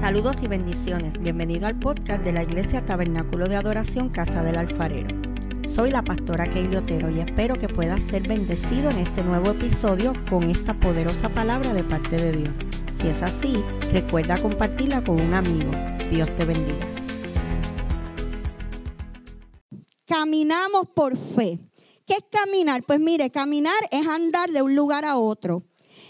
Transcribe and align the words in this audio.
Saludos 0.00 0.36
y 0.42 0.46
bendiciones. 0.46 1.18
Bienvenido 1.18 1.66
al 1.66 1.78
podcast 1.78 2.22
de 2.22 2.32
la 2.32 2.42
Iglesia 2.42 2.84
Tabernáculo 2.84 3.48
de 3.48 3.56
Adoración 3.56 4.10
Casa 4.10 4.42
del 4.42 4.56
Alfarero. 4.56 5.08
Soy 5.66 5.90
la 5.90 6.02
pastora 6.02 6.48
Keili 6.50 6.76
Otero 6.76 7.10
y 7.10 7.20
espero 7.20 7.56
que 7.56 7.68
puedas 7.68 8.02
ser 8.02 8.28
bendecido 8.28 8.90
en 8.90 8.98
este 8.98 9.24
nuevo 9.24 9.52
episodio 9.52 10.12
con 10.28 10.44
esta 10.44 10.74
poderosa 10.74 11.30
palabra 11.30 11.72
de 11.72 11.82
parte 11.82 12.16
de 12.16 12.32
Dios. 12.32 12.50
Si 13.00 13.08
es 13.08 13.22
así, 13.22 13.64
recuerda 13.90 14.36
compartirla 14.36 15.02
con 15.02 15.18
un 15.18 15.32
amigo. 15.32 15.70
Dios 16.10 16.30
te 16.36 16.44
bendiga. 16.44 16.86
Caminamos 20.04 20.88
por 20.94 21.16
fe. 21.16 21.58
¿Qué 22.06 22.14
es 22.14 22.24
caminar? 22.30 22.84
Pues 22.86 23.00
mire, 23.00 23.30
caminar 23.30 23.80
es 23.90 24.06
andar 24.06 24.50
de 24.50 24.62
un 24.62 24.76
lugar 24.76 25.04
a 25.06 25.16
otro 25.16 25.64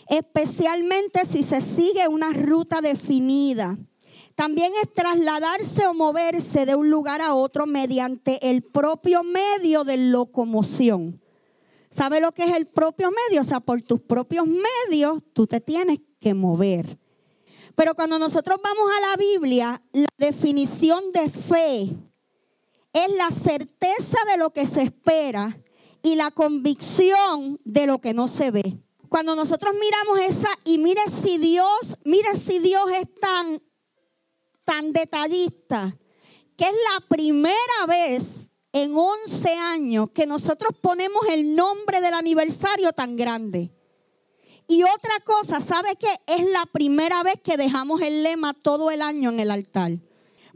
especialmente 0.09 1.25
si 1.25 1.43
se 1.43 1.61
sigue 1.61 2.09
una 2.09 2.33
ruta 2.33 2.81
definida. 2.81 3.77
También 4.35 4.73
es 4.83 4.93
trasladarse 4.93 5.87
o 5.87 5.95
moverse 5.95 6.67
de 6.67 6.75
un 6.75 6.91
lugar 6.91 7.21
a 7.21 7.35
otro 7.35 7.67
mediante 7.67 8.51
el 8.51 8.63
propio 8.63 9.23
medio 9.23 9.85
de 9.85 9.97
locomoción. 9.97 11.21
¿Sabe 11.91 12.21
lo 12.21 12.33
que 12.33 12.45
es 12.45 12.55
el 12.55 12.67
propio 12.67 13.11
medio? 13.11 13.41
O 13.41 13.45
sea, 13.45 13.61
por 13.61 13.81
tus 13.83 14.01
propios 14.01 14.47
medios 14.47 15.23
tú 15.33 15.47
te 15.47 15.61
tienes 15.61 16.01
que 16.21 16.35
mover. 16.35 16.99
Pero 17.75 17.95
cuando 17.95 18.19
nosotros 18.19 18.59
vamos 18.63 18.91
a 18.97 19.11
la 19.11 19.17
Biblia, 19.17 19.83
la 19.93 20.09
definición 20.19 21.13
de 21.13 21.29
fe 21.31 21.97
es 22.93 23.15
la 23.17 23.31
certeza 23.31 24.19
de 24.31 24.39
lo 24.39 24.51
que 24.51 24.67
se 24.67 24.83
espera 24.83 25.59
y 26.03 26.15
la 26.15 26.31
convicción 26.31 27.59
de 27.65 27.87
lo 27.87 28.01
que 28.01 28.15
no 28.15 28.29
se 28.29 28.51
ve 28.51 28.86
cuando 29.09 29.35
nosotros 29.35 29.75
miramos 29.81 30.21
esa 30.21 30.49
y 30.65 30.79
mire 30.79 31.01
si 31.11 31.39
Dios, 31.39 31.97
mire 32.05 32.35
si 32.37 32.59
Dios 32.59 32.85
es 32.93 33.07
tan, 33.21 33.63
tan 34.65 34.93
detallista, 34.93 35.97
que 36.57 36.65
es 36.65 36.73
la 36.95 37.07
primera 37.09 37.87
vez 37.89 38.51
en 38.73 38.97
11 38.97 39.55
años 39.55 40.11
que 40.11 40.27
nosotros 40.27 40.73
ponemos 40.81 41.27
el 41.31 41.55
nombre 41.55 42.01
del 42.01 42.15
aniversario 42.15 42.93
tan 42.93 43.17
grande. 43.17 43.73
Y 44.69 44.83
otra 44.83 45.21
cosa, 45.25 45.61
¿sabe 45.61 45.97
qué? 45.97 46.09
Es 46.27 46.45
la 46.51 46.67
primera 46.67 47.23
vez 47.23 47.41
que 47.43 47.57
dejamos 47.57 48.03
el 48.03 48.23
lema 48.23 48.53
todo 48.53 48.91
el 48.91 49.01
año 49.01 49.31
en 49.31 49.41
el 49.41 49.51
altar. 49.51 49.93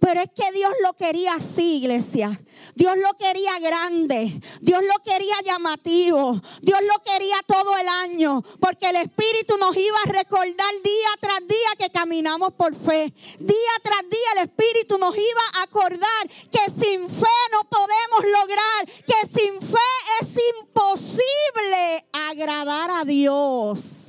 Pero 0.01 0.23
es 0.23 0.31
que 0.35 0.51
Dios 0.53 0.73
lo 0.83 0.95
quería 0.95 1.35
así, 1.35 1.77
iglesia. 1.77 2.41
Dios 2.75 2.97
lo 2.97 3.15
quería 3.19 3.59
grande. 3.59 4.41
Dios 4.63 4.83
lo 4.83 5.03
quería 5.03 5.35
llamativo. 5.45 6.41
Dios 6.63 6.81
lo 6.83 7.03
quería 7.03 7.37
todo 7.47 7.77
el 7.77 7.87
año. 7.87 8.43
Porque 8.61 8.89
el 8.89 8.97
Espíritu 8.97 9.59
nos 9.59 9.77
iba 9.77 9.99
a 10.07 10.11
recordar 10.11 10.73
día 10.83 11.09
tras 11.21 11.41
día 11.47 11.69
que 11.79 11.91
caminamos 11.91 12.55
por 12.55 12.75
fe. 12.75 13.13
Día 13.39 13.73
tras 13.83 14.01
día 14.09 14.33
el 14.37 14.49
Espíritu 14.49 14.97
nos 14.97 15.15
iba 15.15 15.43
a 15.55 15.63
acordar 15.65 16.29
que 16.51 16.71
sin 16.71 17.09
fe 17.11 17.39
no 17.53 17.69
podemos 17.69 18.41
lograr. 18.41 18.87
Que 19.07 19.39
sin 19.39 19.61
fe 19.61 20.23
es 20.23 20.35
imposible 20.59 22.09
agradar 22.13 22.91
a 22.91 23.05
Dios. 23.05 24.00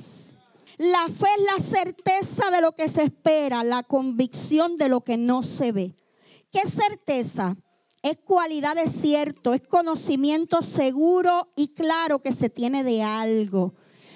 La 0.82 1.06
fe 1.06 1.28
es 1.38 1.44
la 1.44 1.62
certeza 1.78 2.50
de 2.50 2.60
lo 2.60 2.72
que 2.72 2.88
se 2.88 3.04
espera, 3.04 3.62
la 3.62 3.84
convicción 3.84 4.76
de 4.76 4.88
lo 4.88 5.02
que 5.02 5.16
no 5.16 5.44
se 5.44 5.70
ve. 5.70 5.94
¿Qué 6.50 6.68
certeza? 6.68 7.56
Es 8.02 8.18
cualidad 8.18 8.74
de 8.74 8.88
cierto, 8.88 9.54
es 9.54 9.60
conocimiento 9.60 10.60
seguro 10.60 11.52
y 11.54 11.68
claro 11.68 12.20
que 12.20 12.32
se 12.32 12.50
tiene 12.50 12.82
de 12.82 13.04
algo. 13.04 13.74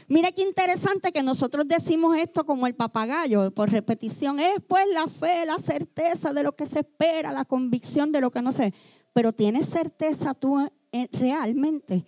Mire 0.08 0.32
qué 0.32 0.42
interesante 0.42 1.12
que 1.12 1.22
nosotros 1.22 1.68
decimos 1.68 2.18
esto 2.18 2.44
como 2.44 2.66
el 2.66 2.74
papagayo, 2.74 3.52
por 3.52 3.70
repetición. 3.70 4.40
Es 4.40 4.58
pues 4.66 4.86
la 4.92 5.06
fe, 5.06 5.46
la 5.46 5.58
certeza 5.58 6.32
de 6.32 6.42
lo 6.42 6.56
que 6.56 6.66
se 6.66 6.80
espera, 6.80 7.30
la 7.30 7.44
convicción 7.44 8.10
de 8.10 8.20
lo 8.20 8.32
que 8.32 8.42
no 8.42 8.50
se. 8.50 8.74
Pero 9.12 9.32
¿tienes 9.32 9.68
certeza 9.68 10.34
tú 10.34 10.58
eh, 10.90 11.08
realmente? 11.12 12.04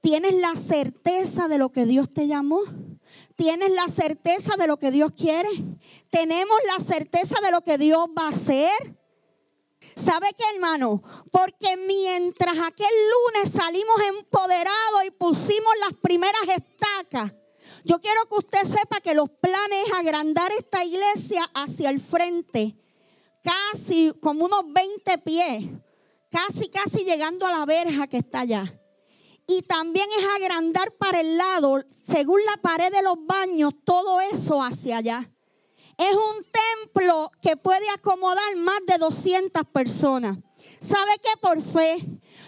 ¿Tienes 0.00 0.34
la 0.34 0.56
certeza 0.56 1.46
de 1.46 1.58
lo 1.58 1.70
que 1.70 1.86
Dios 1.86 2.10
te 2.10 2.26
llamó? 2.26 2.58
¿Tienes 3.36 3.70
la 3.70 3.88
certeza 3.88 4.56
de 4.56 4.66
lo 4.66 4.78
que 4.78 4.90
Dios 4.90 5.12
quiere? 5.12 5.48
¿Tenemos 6.10 6.58
la 6.66 6.84
certeza 6.84 7.36
de 7.42 7.50
lo 7.50 7.62
que 7.62 7.78
Dios 7.78 8.06
va 8.16 8.26
a 8.26 8.30
hacer? 8.30 8.96
¿Sabe 9.96 10.28
qué, 10.36 10.44
hermano? 10.54 11.02
Porque 11.30 11.76
mientras 11.76 12.58
aquel 12.58 12.86
lunes 13.10 13.52
salimos 13.52 14.00
empoderados 14.08 15.04
y 15.06 15.10
pusimos 15.10 15.72
las 15.80 15.98
primeras 16.02 16.42
estacas, 16.48 17.32
yo 17.84 17.98
quiero 17.98 18.26
que 18.26 18.36
usted 18.36 18.64
sepa 18.64 19.00
que 19.00 19.14
los 19.14 19.30
planes 19.30 19.86
es 19.86 19.94
agrandar 19.94 20.52
esta 20.52 20.84
iglesia 20.84 21.42
hacia 21.54 21.88
el 21.88 21.98
frente, 21.98 22.76
casi 23.42 24.12
como 24.20 24.44
unos 24.44 24.64
20 24.70 25.18
pies, 25.18 25.64
casi, 26.30 26.68
casi 26.68 27.04
llegando 27.04 27.46
a 27.46 27.52
la 27.52 27.64
verja 27.64 28.06
que 28.06 28.18
está 28.18 28.40
allá 28.40 28.79
y 29.50 29.62
también 29.62 30.06
es 30.16 30.24
agrandar 30.36 30.92
para 30.92 31.20
el 31.20 31.36
lado, 31.36 31.84
según 32.06 32.40
la 32.44 32.56
pared 32.62 32.92
de 32.92 33.02
los 33.02 33.16
baños, 33.26 33.74
todo 33.84 34.20
eso 34.20 34.62
hacia 34.62 34.98
allá. 34.98 35.28
Es 35.98 36.14
un 36.14 36.46
templo 36.84 37.32
que 37.42 37.56
puede 37.56 37.90
acomodar 37.90 38.54
más 38.58 38.78
de 38.86 38.96
200 38.98 39.64
personas. 39.72 40.38
¿Sabe 40.80 41.10
qué? 41.20 41.30
Por 41.40 41.60
fe. 41.62 41.98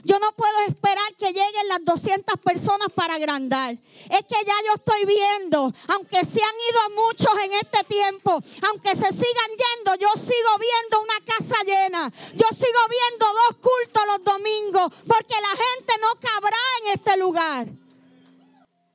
Yo 0.05 0.19
no 0.19 0.33
puedo 0.33 0.59
esperar 0.67 1.15
que 1.17 1.27
lleguen 1.27 1.69
las 1.69 1.85
200 1.85 2.37
personas 2.41 2.89
para 2.95 3.15
agrandar. 3.15 3.79
Es 4.11 4.25
que 4.27 4.45
ya 4.45 4.55
yo 4.67 4.75
estoy 4.75 5.05
viendo, 5.05 5.73
aunque 5.89 6.19
se 6.25 6.43
han 6.43 6.57
ido 6.71 7.03
muchos 7.05 7.31
en 7.45 7.53
este 7.53 7.85
tiempo, 7.85 8.33
aunque 8.69 8.97
se 8.97 9.13
sigan 9.13 9.51
yendo, 9.51 9.95
yo 9.95 10.09
sigo 10.15 10.51
viendo 10.59 11.03
una 11.03 11.21
casa 11.25 11.55
llena. 11.65 12.13
Yo 12.35 12.47
sigo 12.49 12.81
viendo 12.91 13.27
dos 13.27 13.57
cultos 13.57 14.03
los 14.09 14.25
domingos, 14.25 14.93
porque 15.07 15.35
la 15.41 15.51
gente 15.51 15.95
no 16.01 16.09
cabrá 16.21 16.59
en 16.83 16.93
este 16.95 17.17
lugar. 17.19 17.69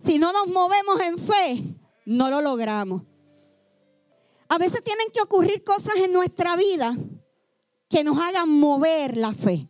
Si 0.04 0.20
no 0.20 0.34
nos 0.34 0.48
movemos 0.48 1.00
en 1.02 1.18
fe, 1.18 1.64
no 2.06 2.30
lo 2.30 2.42
logramos. 2.42 3.04
A 4.50 4.58
veces 4.58 4.84
tienen 4.84 5.08
que 5.14 5.22
ocurrir 5.22 5.64
cosas 5.64 5.96
en 5.98 6.12
nuestra 6.12 6.56
vida 6.58 6.94
que 7.90 8.04
nos 8.04 8.18
hagan 8.20 8.50
mover 8.50 9.16
la 9.16 9.34
fe. 9.34 9.70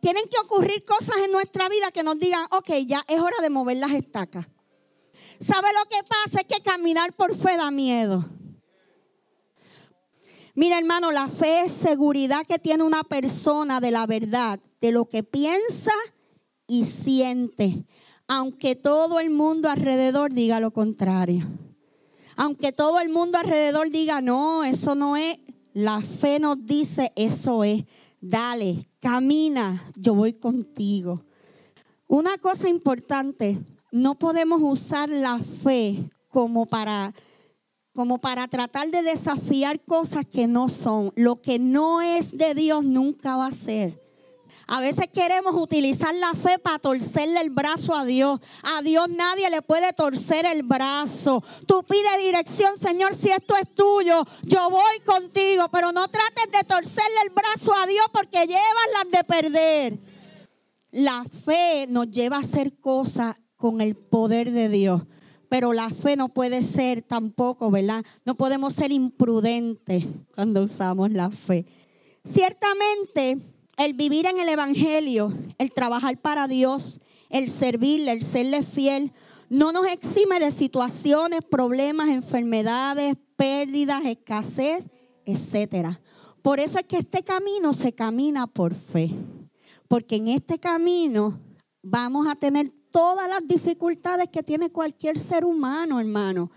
Tienen 0.00 0.24
que 0.30 0.38
ocurrir 0.38 0.84
cosas 0.84 1.16
en 1.24 1.32
nuestra 1.32 1.68
vida 1.68 1.90
que 1.92 2.02
nos 2.02 2.18
digan, 2.18 2.46
ok, 2.50 2.70
ya 2.86 3.04
es 3.08 3.20
hora 3.20 3.36
de 3.42 3.50
mover 3.50 3.78
las 3.78 3.92
estacas. 3.92 4.46
¿Sabe 5.40 5.68
lo 5.72 5.88
que 5.88 6.02
pasa? 6.08 6.40
Es 6.40 6.46
que 6.46 6.62
caminar 6.62 7.12
por 7.14 7.36
fe 7.36 7.56
da 7.56 7.70
miedo. 7.70 8.24
Mira 10.54 10.78
hermano, 10.78 11.12
la 11.12 11.28
fe 11.28 11.62
es 11.66 11.72
seguridad 11.72 12.44
que 12.44 12.58
tiene 12.58 12.82
una 12.82 13.04
persona 13.04 13.80
de 13.80 13.92
la 13.92 14.06
verdad, 14.06 14.58
de 14.80 14.90
lo 14.90 15.08
que 15.08 15.22
piensa 15.22 15.92
y 16.66 16.84
siente, 16.84 17.86
aunque 18.26 18.74
todo 18.74 19.20
el 19.20 19.30
mundo 19.30 19.70
alrededor 19.70 20.32
diga 20.32 20.58
lo 20.58 20.72
contrario. 20.72 21.46
Aunque 22.34 22.72
todo 22.72 22.98
el 22.98 23.08
mundo 23.08 23.38
alrededor 23.38 23.90
diga, 23.90 24.20
no, 24.20 24.64
eso 24.64 24.96
no 24.96 25.16
es, 25.16 25.38
la 25.74 26.00
fe 26.00 26.40
nos 26.40 26.64
dice, 26.66 27.12
eso 27.14 27.62
es, 27.62 27.84
dale, 28.20 28.87
camina, 29.00 29.82
yo 29.96 30.14
voy 30.14 30.32
contigo. 30.32 31.24
Una 32.06 32.38
cosa 32.38 32.68
importante, 32.68 33.58
no 33.92 34.18
podemos 34.18 34.60
usar 34.62 35.08
la 35.08 35.38
fe 35.38 36.10
como 36.28 36.66
para 36.66 37.14
como 37.94 38.20
para 38.20 38.46
tratar 38.46 38.92
de 38.92 39.02
desafiar 39.02 39.80
cosas 39.80 40.24
que 40.24 40.46
no 40.46 40.68
son. 40.68 41.12
Lo 41.16 41.42
que 41.42 41.58
no 41.58 42.00
es 42.00 42.38
de 42.38 42.54
Dios 42.54 42.84
nunca 42.84 43.36
va 43.36 43.46
a 43.46 43.52
ser. 43.52 44.00
A 44.70 44.82
veces 44.82 45.08
queremos 45.08 45.54
utilizar 45.54 46.14
la 46.14 46.34
fe 46.34 46.58
para 46.58 46.78
torcerle 46.78 47.40
el 47.40 47.48
brazo 47.48 47.94
a 47.94 48.04
Dios. 48.04 48.38
A 48.62 48.82
Dios 48.82 49.08
nadie 49.08 49.48
le 49.48 49.62
puede 49.62 49.94
torcer 49.94 50.44
el 50.44 50.62
brazo. 50.62 51.42
Tú 51.66 51.82
pide 51.84 52.22
dirección, 52.22 52.76
Señor, 52.76 53.14
si 53.14 53.30
esto 53.30 53.56
es 53.56 53.74
tuyo, 53.74 54.22
yo 54.42 54.68
voy 54.68 55.00
contigo. 55.06 55.64
Pero 55.72 55.90
no 55.92 56.06
trates 56.08 56.52
de 56.52 56.64
torcerle 56.64 57.20
el 57.24 57.30
brazo 57.30 57.72
a 57.74 57.86
Dios 57.86 58.04
porque 58.12 58.46
llevas 58.46 58.88
las 58.92 59.10
de 59.10 59.24
perder. 59.24 59.98
La 60.90 61.24
fe 61.24 61.86
nos 61.88 62.10
lleva 62.10 62.36
a 62.36 62.40
hacer 62.40 62.78
cosas 62.78 63.36
con 63.56 63.80
el 63.80 63.96
poder 63.96 64.50
de 64.50 64.68
Dios. 64.68 65.02
Pero 65.48 65.72
la 65.72 65.88
fe 65.88 66.14
no 66.14 66.28
puede 66.28 66.62
ser 66.62 67.00
tampoco, 67.00 67.70
¿verdad? 67.70 68.04
No 68.26 68.34
podemos 68.34 68.74
ser 68.74 68.92
imprudentes 68.92 70.04
cuando 70.34 70.62
usamos 70.62 71.10
la 71.10 71.30
fe. 71.30 71.64
Ciertamente 72.22 73.38
el 73.78 73.94
vivir 73.94 74.26
en 74.26 74.40
el 74.40 74.48
Evangelio, 74.48 75.32
el 75.56 75.72
trabajar 75.72 76.20
para 76.20 76.48
Dios, 76.48 77.00
el 77.30 77.48
servirle, 77.48 78.12
el 78.12 78.22
serle 78.22 78.62
fiel, 78.62 79.12
no 79.48 79.72
nos 79.72 79.86
exime 79.86 80.40
de 80.40 80.50
situaciones, 80.50 81.40
problemas, 81.48 82.08
enfermedades, 82.08 83.16
pérdidas, 83.36 84.04
escasez, 84.04 84.86
etc. 85.24 85.98
Por 86.42 86.60
eso 86.60 86.78
es 86.78 86.84
que 86.84 86.98
este 86.98 87.22
camino 87.22 87.72
se 87.72 87.94
camina 87.94 88.46
por 88.46 88.74
fe. 88.74 89.10
Porque 89.86 90.16
en 90.16 90.28
este 90.28 90.58
camino 90.58 91.40
vamos 91.82 92.26
a 92.26 92.34
tener 92.34 92.68
todas 92.90 93.28
las 93.28 93.46
dificultades 93.46 94.28
que 94.28 94.42
tiene 94.42 94.70
cualquier 94.70 95.18
ser 95.18 95.44
humano, 95.44 96.00
hermano. 96.00 96.50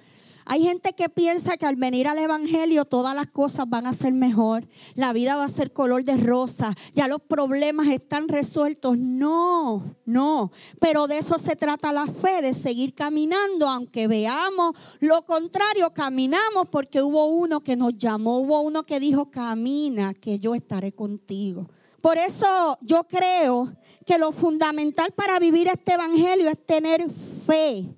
Hay 0.46 0.64
gente 0.64 0.94
que 0.94 1.10
piensa 1.10 1.58
que 1.58 1.66
al 1.66 1.76
venir 1.76 2.08
al 2.08 2.18
Evangelio 2.18 2.86
todas 2.86 3.16
las 3.16 3.28
cosas 3.28 3.70
van 3.70 3.86
a 3.86 3.94
ser 3.94 4.14
mejor, 4.14 4.68
la 4.96 5.14
vida 5.14 5.36
va 5.36 5.46
a 5.46 5.50
ser 5.50 5.72
color 5.72 6.04
de 6.04 6.18
rosa, 6.18 6.74
ya 6.94 7.08
los 7.08 7.22
problemas 7.22 7.88
están 7.88 8.28
resueltos. 8.28 8.98
No, 8.98 9.96
no, 10.06 10.52
pero 10.80 11.08
de 11.08 11.20
eso 11.20 11.38
se 11.38 11.56
trata 11.56 11.94
la 11.94 12.08
fe, 12.08 12.42
de 12.42 12.54
seguir 12.54 12.94
caminando, 12.94 13.70
aunque 13.70 14.08
veamos 14.08 14.76
lo 15.00 15.26
contrario, 15.26 15.94
caminamos 15.94 16.68
porque 16.72 17.02
hubo 17.02 17.26
uno 17.28 17.62
que 17.62 17.76
nos 17.76 17.98
llamó, 17.98 18.40
hubo 18.40 18.62
uno 18.62 18.86
que 18.86 19.00
dijo, 19.00 19.30
camina, 19.30 20.14
que 20.14 20.40
yo 20.40 20.56
estaré 20.56 20.92
contigo. 20.94 21.68
Por 22.02 22.18
eso 22.18 22.80
yo 22.82 23.04
creo 23.04 23.76
que 24.06 24.18
lo 24.18 24.32
fundamental 24.32 25.12
para 25.12 25.38
vivir 25.40 25.68
este 25.68 25.94
Evangelio 25.94 26.50
es 26.50 26.66
tener 26.66 27.08
fe 27.46 27.96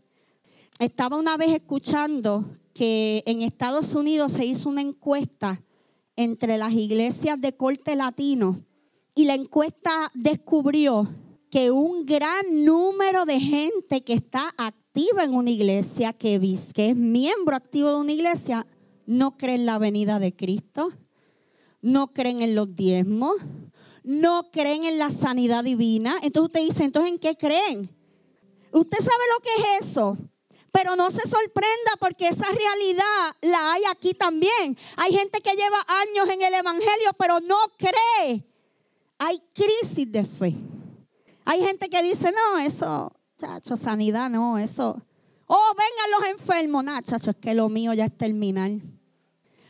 estaba 0.79 1.17
una 1.17 1.37
vez 1.37 1.51
escuchando 1.51 2.45
que 2.73 3.23
en 3.25 3.41
Estados 3.41 3.93
Unidos 3.95 4.33
se 4.33 4.45
hizo 4.45 4.69
una 4.69 4.81
encuesta 4.81 5.61
entre 6.15 6.57
las 6.57 6.73
iglesias 6.73 7.39
de 7.39 7.55
corte 7.55 7.95
latino 7.95 8.59
y 9.15 9.25
la 9.25 9.35
encuesta 9.35 9.91
descubrió 10.13 11.07
que 11.49 11.69
un 11.69 12.05
gran 12.05 12.65
número 12.65 13.25
de 13.25 13.39
gente 13.39 14.03
que 14.03 14.13
está 14.13 14.49
activa 14.57 15.23
en 15.23 15.35
una 15.35 15.51
iglesia, 15.51 16.13
que, 16.13 16.39
que 16.73 16.89
es 16.89 16.95
miembro 16.95 17.55
activo 17.55 17.89
de 17.89 17.95
una 17.97 18.11
iglesia, 18.11 18.65
no 19.05 19.37
cree 19.37 19.55
en 19.55 19.65
la 19.67 19.77
venida 19.77 20.19
de 20.19 20.35
Cristo, 20.35 20.91
no 21.81 22.11
creen 22.13 22.41
en 22.41 22.55
los 22.55 22.75
diezmos, 22.75 23.35
no 24.03 24.49
creen 24.51 24.85
en 24.85 24.97
la 24.97 25.11
sanidad 25.11 25.63
divina. 25.63 26.15
Entonces 26.23 26.47
usted 26.47 26.67
dice, 26.67 26.83
entonces 26.85 27.11
¿en 27.11 27.19
qué 27.19 27.35
creen? 27.35 27.89
¿Usted 28.71 28.97
sabe 28.97 29.23
lo 29.35 29.41
que 29.41 29.49
es 29.61 29.87
eso? 29.89 30.17
Pero 30.73 30.95
no 30.95 31.11
se 31.11 31.21
sorprenda 31.21 31.91
porque 31.99 32.27
esa 32.27 32.47
realidad 32.47 33.35
la 33.41 33.73
hay 33.73 33.83
aquí 33.91 34.15
también. 34.15 34.75
Hay 34.97 35.13
gente 35.13 35.39
que 35.39 35.55
lleva 35.55 35.77
años 35.87 36.27
en 36.29 36.41
el 36.41 36.53
Evangelio 36.55 37.11
pero 37.17 37.39
no 37.39 37.57
cree. 37.77 38.43
Hay 39.19 39.39
crisis 39.53 40.11
de 40.11 40.25
fe. 40.25 40.55
Hay 41.45 41.61
gente 41.63 41.89
que 41.89 42.01
dice, 42.01 42.31
no, 42.31 42.57
eso, 42.57 43.13
chacho, 43.39 43.77
sanidad, 43.77 44.29
no, 44.31 44.57
eso. 44.57 44.99
Oh, 45.45 45.75
vengan 45.77 46.19
los 46.19 46.41
enfermos. 46.41 46.83
No, 46.83 46.99
chacho, 47.01 47.29
es 47.29 47.35
que 47.37 47.53
lo 47.53 47.69
mío 47.69 47.93
ya 47.93 48.05
es 48.05 48.17
terminal. 48.17 48.81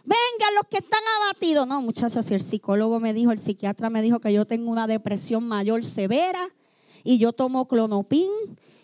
Vengan 0.06 0.56
los 0.56 0.68
que 0.70 0.78
están 0.78 1.02
abatidos. 1.22 1.68
No, 1.68 1.82
muchachos, 1.82 2.26
si 2.26 2.34
el 2.34 2.42
psicólogo 2.42 3.02
me 3.02 3.14
dijo, 3.14 3.32
el 3.32 3.40
psiquiatra 3.40 3.90
me 3.90 4.02
dijo 4.02 4.20
que 4.20 4.32
yo 4.32 4.46
tengo 4.46 4.72
una 4.72 4.88
depresión 4.88 5.46
mayor 5.46 5.84
severa 5.84 6.50
y 7.04 7.18
yo 7.18 7.34
tomo 7.34 7.68
clonopin 7.68 8.30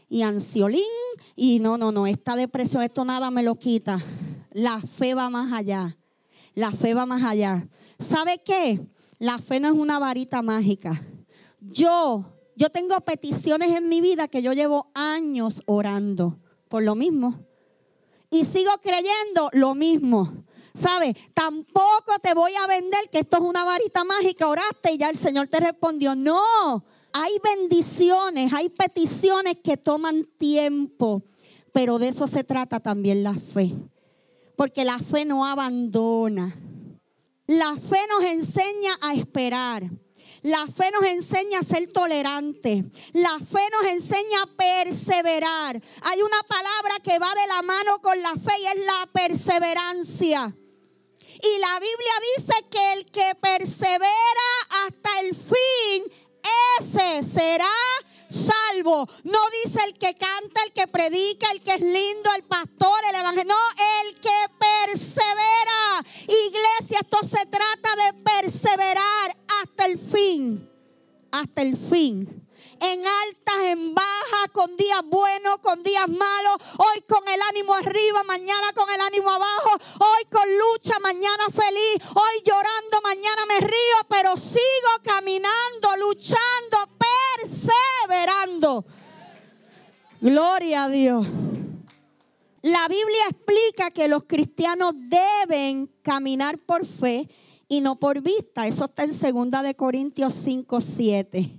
y 0.10 0.24
ansiolín 0.24 0.84
y 1.36 1.60
no, 1.60 1.78
no, 1.78 1.92
no, 1.92 2.08
esta 2.08 2.36
depresión, 2.36 2.84
esto 2.84 3.06
nada 3.06 3.32
me 3.32 3.44
lo 3.44 3.56
quita. 3.56 4.04
La 4.52 4.82
fe 4.82 5.14
va 5.14 5.30
más 5.30 5.54
allá. 5.54 5.98
La 6.56 6.72
fe 6.72 6.94
va 6.94 7.06
más 7.06 7.24
allá. 7.24 7.68
¿Sabe 8.00 8.42
qué? 8.44 8.86
La 9.20 9.38
fe 9.38 9.60
no 9.60 9.70
es 9.70 9.76
una 9.76 10.00
varita 10.00 10.42
mágica. 10.42 11.02
Yo, 11.62 12.26
yo 12.56 12.70
tengo 12.70 13.00
peticiones 13.02 13.72
en 13.72 13.88
mi 13.88 14.02
vida 14.02 14.28
que 14.28 14.42
yo 14.42 14.54
llevo 14.54 14.92
años 14.94 15.62
orando 15.66 16.40
por 16.68 16.84
lo 16.84 16.96
mismo. 16.96 17.46
Y 18.32 18.46
sigo 18.46 18.72
creyendo 18.82 19.50
lo 19.54 19.76
mismo. 19.76 20.44
¿Sabes? 20.74 21.16
Tampoco 21.34 22.20
te 22.22 22.34
voy 22.34 22.52
a 22.64 22.68
vender 22.68 23.10
que 23.12 23.20
esto 23.20 23.38
es 23.38 23.44
una 23.44 23.66
varita 23.66 24.04
mágica. 24.04 24.48
Oraste 24.48 24.94
y 24.94 24.98
ya 24.98 25.10
el 25.10 25.18
Señor 25.18 25.48
te 25.48 25.60
respondió. 25.60 26.16
No, 26.16 26.84
hay 27.14 27.32
bendiciones, 27.44 28.54
hay 28.54 28.70
peticiones 28.70 29.58
que 29.64 29.78
toman 29.78 30.26
tiempo, 30.38 31.24
pero 31.74 32.00
de 32.00 32.10
eso 32.10 32.28
se 32.28 32.44
trata 32.44 32.80
también 32.80 33.24
la 33.24 33.34
fe. 33.34 33.76
Porque 34.56 34.84
la 34.84 35.00
fe 35.00 35.26
no 35.26 35.46
abandona. 35.46 36.58
La 37.48 37.76
fe 37.78 38.00
nos 38.10 38.24
enseña 38.30 38.98
a 39.02 39.14
esperar. 39.14 39.90
La 40.42 40.68
fe 40.68 40.92
nos 40.92 41.10
enseña 41.10 41.60
a 41.60 41.64
ser 41.64 41.92
tolerantes. 41.92 42.86
La 43.14 43.40
fe 43.40 43.62
nos 43.72 43.92
enseña 43.92 44.44
a 44.44 44.48
perseverar. 44.58 45.82
Hay 46.02 46.22
una 46.22 46.44
palabra 46.48 46.96
que 47.04 47.20
va 47.20 47.34
de 47.34 47.48
la 47.48 47.62
mano 47.62 48.00
con 48.02 48.22
la 48.22 48.34
fe 48.34 48.54
y 48.62 48.66
es 48.66 48.86
la 48.86 49.10
perseverancia. 49.14 50.56
Y 51.42 51.60
la 51.60 51.80
Biblia 51.80 52.14
dice 52.36 52.54
que 52.70 52.94
el 52.94 53.06
que 53.12 53.36
persevera 53.42 54.50
hasta 54.86 55.20
el 55.22 55.34
fin, 55.34 56.29
ese 56.80 57.24
será 57.24 57.66
salvo. 58.30 59.08
No 59.24 59.40
dice 59.64 59.80
el 59.86 59.94
que 59.94 60.14
canta, 60.16 60.64
el 60.66 60.74
que 60.74 60.88
predica, 60.88 61.52
el 61.52 61.62
que 61.62 61.74
es 61.74 61.82
lindo, 61.82 62.30
el 62.36 62.44
pastor, 62.44 63.00
el 63.10 63.20
evangelio. 63.20 63.54
No, 63.54 63.84
el 64.04 64.20
que 64.20 64.30
persevera. 64.60 66.06
Iglesia, 66.24 67.00
esto 67.02 67.20
se 67.24 67.46
trata 67.46 67.96
de 67.96 68.14
perseverar 68.24 69.38
hasta 69.62 69.86
el 69.86 69.98
fin. 69.98 70.70
Hasta 71.32 71.62
el 71.62 71.78
fin 71.78 72.49
en 72.82 73.06
altas, 73.06 73.56
en 73.66 73.94
bajas, 73.94 74.50
con 74.52 74.76
días 74.78 75.02
buenos, 75.06 75.60
con 75.60 75.84
días 75.84 76.08
malos, 76.08 76.58
hoy 76.78 77.02
con 77.08 77.28
el 77.28 77.42
ánimo 77.50 77.74
arriba, 77.74 78.24
mañana 78.24 78.74
con 78.74 78.90
el 78.90 79.02
ánimo 79.02 79.30
abajo, 79.30 79.70
hoy 80.00 80.26
con 80.32 80.48
lucha, 80.58 81.00
mañana 81.00 81.50
feliz, 81.52 82.10
hoy 82.14 82.42
llorando, 82.46 83.02
mañana 83.04 83.46
me 83.48 83.60
río, 83.60 83.98
pero 84.10 84.38
sigo 84.38 84.60
caminando, 85.04 85.96
luchando, 86.00 86.78
perseverando. 87.38 88.86
Gloria 90.22 90.86
a 90.86 90.90
Dios. 90.90 91.28
La 92.62 92.88
Biblia 92.90 93.24
explica 93.30 93.92
que 93.92 94.10
los 94.10 94.24
cristianos 94.26 94.94
deben 94.96 95.88
caminar 96.02 96.58
por 96.58 96.86
fe 96.86 97.30
y 97.70 97.80
no 97.80 97.98
por 97.98 98.22
vista. 98.22 98.68
Eso 98.68 98.86
está 98.86 99.04
en 99.04 99.12
2 99.12 99.64
de 99.64 99.76
Corintios 99.76 100.34
5, 100.34 100.82
7. 100.82 101.59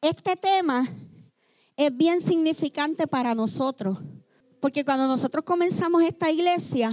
Este 0.00 0.36
tema 0.36 0.88
es 1.76 1.96
bien 1.96 2.20
significante 2.20 3.08
para 3.08 3.34
nosotros, 3.34 3.98
porque 4.60 4.84
cuando 4.84 5.08
nosotros 5.08 5.44
comenzamos 5.44 6.04
esta 6.04 6.30
iglesia, 6.30 6.92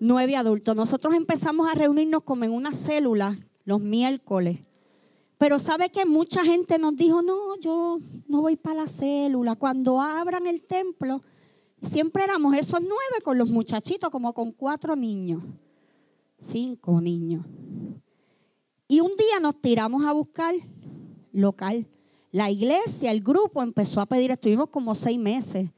nueve 0.00 0.36
adultos, 0.36 0.74
nosotros 0.74 1.14
empezamos 1.14 1.70
a 1.70 1.74
reunirnos 1.74 2.22
como 2.22 2.44
en 2.44 2.52
una 2.52 2.72
célula 2.72 3.38
los 3.64 3.82
miércoles. 3.82 4.60
Pero 5.36 5.58
sabe 5.58 5.90
que 5.90 6.06
mucha 6.06 6.42
gente 6.44 6.78
nos 6.78 6.96
dijo, 6.96 7.20
no, 7.20 7.58
yo 7.60 7.98
no 8.26 8.40
voy 8.40 8.56
para 8.56 8.84
la 8.84 8.88
célula. 8.88 9.54
Cuando 9.54 10.00
abran 10.00 10.46
el 10.46 10.62
templo, 10.62 11.20
siempre 11.82 12.24
éramos 12.24 12.54
esos 12.54 12.80
nueve 12.80 13.20
con 13.22 13.36
los 13.36 13.50
muchachitos, 13.50 14.08
como 14.08 14.32
con 14.32 14.50
cuatro 14.50 14.96
niños, 14.96 15.42
cinco 16.40 17.02
niños. 17.02 17.44
Y 18.88 19.00
un 19.00 19.14
día 19.14 19.40
nos 19.42 19.60
tiramos 19.60 20.06
a 20.06 20.12
buscar 20.12 20.54
local. 21.36 21.86
La 22.32 22.50
iglesia, 22.50 23.10
el 23.10 23.22
grupo 23.22 23.62
empezó 23.62 24.00
a 24.00 24.06
pedir, 24.06 24.30
estuvimos 24.30 24.68
como 24.68 24.94
seis 24.94 25.18
meses, 25.18 25.70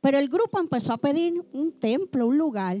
pero 0.00 0.18
el 0.18 0.28
grupo 0.28 0.58
empezó 0.58 0.92
a 0.92 0.98
pedir 0.98 1.44
un 1.52 1.72
templo, 1.72 2.26
un 2.26 2.38
lugar. 2.38 2.78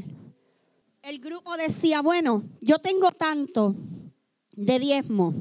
El 1.02 1.18
grupo 1.20 1.56
decía, 1.56 2.02
bueno, 2.02 2.42
yo 2.60 2.78
tengo 2.78 3.10
tanto 3.12 3.74
de 4.52 4.78
diezmo. 4.78 5.34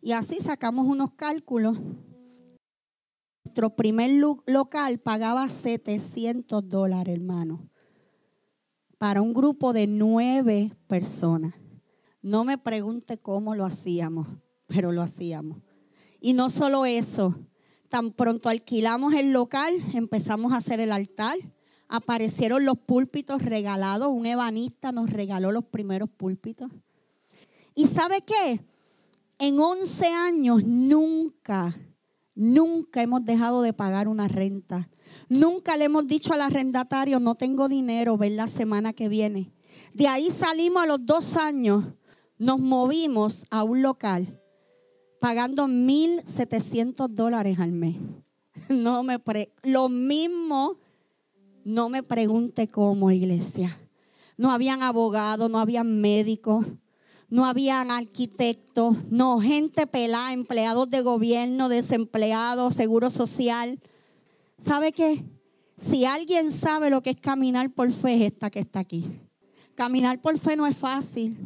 Y 0.00 0.12
así 0.12 0.38
sacamos 0.40 0.86
unos 0.86 1.12
cálculos. 1.12 1.78
Nuestro 3.44 3.74
primer 3.74 4.10
local 4.46 4.98
pagaba 4.98 5.48
700 5.48 6.68
dólares, 6.68 7.14
hermano, 7.14 7.68
para 8.98 9.22
un 9.22 9.32
grupo 9.32 9.72
de 9.72 9.86
nueve 9.86 10.72
personas. 10.86 11.54
No 12.22 12.44
me 12.44 12.58
pregunte 12.58 13.18
cómo 13.18 13.54
lo 13.54 13.64
hacíamos, 13.64 14.28
pero 14.66 14.92
lo 14.92 15.02
hacíamos. 15.02 15.58
Y 16.20 16.32
no 16.32 16.50
solo 16.50 16.84
eso, 16.84 17.34
tan 17.88 18.10
pronto 18.10 18.48
alquilamos 18.48 19.14
el 19.14 19.32
local, 19.32 19.72
empezamos 19.94 20.52
a 20.52 20.56
hacer 20.56 20.80
el 20.80 20.92
altar, 20.92 21.36
aparecieron 21.88 22.64
los 22.64 22.78
púlpitos 22.78 23.42
regalados, 23.42 24.08
un 24.10 24.26
ebanista 24.26 24.92
nos 24.92 25.10
regaló 25.10 25.52
los 25.52 25.64
primeros 25.64 26.10
púlpitos. 26.10 26.70
¿Y 27.74 27.86
sabe 27.86 28.22
qué? 28.22 28.64
En 29.38 29.60
11 29.60 30.06
años 30.06 30.64
nunca, 30.64 31.76
nunca 32.34 33.02
hemos 33.02 33.24
dejado 33.24 33.62
de 33.62 33.72
pagar 33.72 34.08
una 34.08 34.26
renta. 34.26 34.90
Nunca 35.28 35.76
le 35.76 35.84
hemos 35.84 36.06
dicho 36.06 36.32
al 36.32 36.40
arrendatario, 36.40 37.20
no 37.20 37.36
tengo 37.36 37.68
dinero, 37.68 38.18
ven 38.18 38.36
la 38.36 38.48
semana 38.48 38.92
que 38.92 39.08
viene. 39.08 39.52
De 39.94 40.08
ahí 40.08 40.30
salimos 40.30 40.82
a 40.82 40.86
los 40.86 41.06
dos 41.06 41.36
años, 41.36 41.84
nos 42.36 42.58
movimos 42.58 43.46
a 43.50 43.62
un 43.62 43.82
local 43.82 44.40
pagando 45.20 45.66
1.700 45.66 47.08
dólares 47.08 47.58
al 47.58 47.72
mes. 47.72 47.96
No 48.68 49.02
me 49.02 49.18
lo 49.62 49.88
mismo, 49.88 50.76
no 51.64 51.88
me 51.88 52.02
pregunte 52.02 52.68
cómo, 52.68 53.10
iglesia. 53.10 53.80
No 54.36 54.50
habían 54.50 54.82
abogados, 54.82 55.50
no 55.50 55.58
habían 55.58 56.00
médicos, 56.00 56.66
no 57.30 57.46
habían 57.46 57.90
arquitectos, 57.90 58.96
no, 59.10 59.40
gente 59.40 59.86
pelada, 59.86 60.32
empleados 60.32 60.88
de 60.90 61.02
gobierno, 61.02 61.68
desempleados, 61.68 62.74
seguro 62.74 63.10
social. 63.10 63.80
¿Sabe 64.58 64.92
qué? 64.92 65.24
Si 65.76 66.04
alguien 66.04 66.50
sabe 66.50 66.90
lo 66.90 67.02
que 67.02 67.10
es 67.10 67.16
caminar 67.16 67.70
por 67.70 67.90
fe, 67.92 68.16
es 68.16 68.32
esta 68.32 68.50
que 68.50 68.60
está 68.60 68.80
aquí. 68.80 69.20
Caminar 69.74 70.20
por 70.20 70.38
fe 70.38 70.56
no 70.56 70.66
es 70.66 70.76
fácil. 70.76 71.38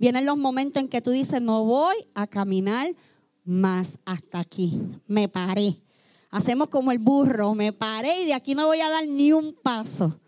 Vienen 0.00 0.24
los 0.24 0.38
momentos 0.38 0.82
en 0.82 0.88
que 0.88 1.02
tú 1.02 1.10
dices, 1.10 1.42
no 1.42 1.62
voy 1.62 1.94
a 2.14 2.26
caminar 2.26 2.96
más 3.44 3.98
hasta 4.06 4.40
aquí. 4.40 4.80
Me 5.06 5.28
paré. 5.28 5.82
Hacemos 6.30 6.70
como 6.70 6.90
el 6.90 6.98
burro, 6.98 7.54
me 7.54 7.74
paré 7.74 8.22
y 8.22 8.24
de 8.24 8.32
aquí 8.32 8.54
no 8.54 8.66
voy 8.66 8.80
a 8.80 8.88
dar 8.88 9.06
ni 9.06 9.34
un 9.34 9.52
paso. 9.52 10.18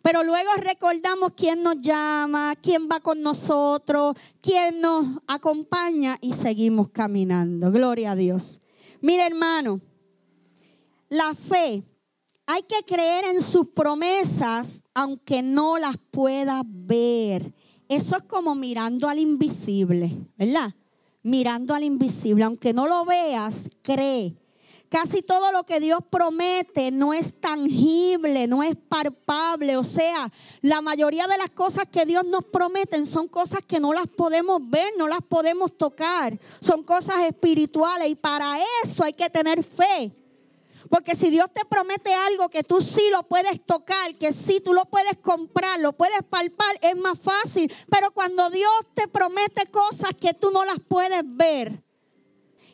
Pero 0.00 0.22
luego 0.22 0.48
recordamos 0.56 1.32
quién 1.36 1.62
nos 1.62 1.76
llama, 1.80 2.56
quién 2.62 2.88
va 2.90 3.00
con 3.00 3.20
nosotros, 3.20 4.16
quién 4.40 4.80
nos 4.80 5.04
acompaña 5.26 6.16
y 6.22 6.32
seguimos 6.32 6.88
caminando. 6.88 7.70
Gloria 7.70 8.12
a 8.12 8.16
Dios. 8.16 8.58
Mira 9.02 9.26
hermano, 9.26 9.82
la 11.10 11.34
fe, 11.34 11.84
hay 12.46 12.62
que 12.62 12.82
creer 12.86 13.26
en 13.34 13.42
sus 13.42 13.66
promesas 13.66 14.82
aunque 14.94 15.42
no 15.42 15.76
las 15.76 15.96
pueda 16.10 16.62
ver. 16.64 17.52
Eso 17.90 18.16
es 18.16 18.22
como 18.22 18.54
mirando 18.54 19.08
al 19.08 19.18
invisible, 19.18 20.16
¿verdad? 20.38 20.72
Mirando 21.24 21.74
al 21.74 21.82
invisible, 21.82 22.44
aunque 22.44 22.72
no 22.72 22.86
lo 22.86 23.04
veas, 23.04 23.68
cree. 23.82 24.36
Casi 24.88 25.22
todo 25.22 25.50
lo 25.50 25.64
que 25.64 25.80
Dios 25.80 25.98
promete 26.08 26.92
no 26.92 27.12
es 27.12 27.40
tangible, 27.40 28.46
no 28.46 28.62
es 28.62 28.76
palpable. 28.76 29.76
O 29.76 29.82
sea, 29.82 30.30
la 30.62 30.80
mayoría 30.80 31.26
de 31.26 31.36
las 31.36 31.50
cosas 31.50 31.88
que 31.90 32.06
Dios 32.06 32.24
nos 32.24 32.44
promete 32.44 33.04
son 33.06 33.26
cosas 33.26 33.58
que 33.66 33.80
no 33.80 33.92
las 33.92 34.06
podemos 34.06 34.60
ver, 34.70 34.92
no 34.96 35.08
las 35.08 35.22
podemos 35.28 35.76
tocar. 35.76 36.38
Son 36.60 36.84
cosas 36.84 37.24
espirituales 37.26 38.08
y 38.08 38.14
para 38.14 38.56
eso 38.84 39.02
hay 39.02 39.14
que 39.14 39.28
tener 39.30 39.64
fe. 39.64 40.12
Porque 40.90 41.14
si 41.14 41.30
Dios 41.30 41.46
te 41.54 41.64
promete 41.64 42.12
algo 42.12 42.50
que 42.50 42.64
tú 42.64 42.82
sí 42.82 43.02
lo 43.12 43.22
puedes 43.22 43.64
tocar, 43.64 44.16
que 44.18 44.32
sí 44.32 44.60
tú 44.62 44.74
lo 44.74 44.84
puedes 44.86 45.16
comprar, 45.18 45.78
lo 45.80 45.92
puedes 45.92 46.22
palpar, 46.28 46.78
es 46.82 46.96
más 46.96 47.18
fácil. 47.18 47.72
Pero 47.88 48.10
cuando 48.10 48.50
Dios 48.50 48.70
te 48.92 49.06
promete 49.06 49.66
cosas 49.70 50.10
que 50.20 50.34
tú 50.34 50.50
no 50.50 50.64
las 50.64 50.80
puedes 50.86 51.22
ver, 51.24 51.84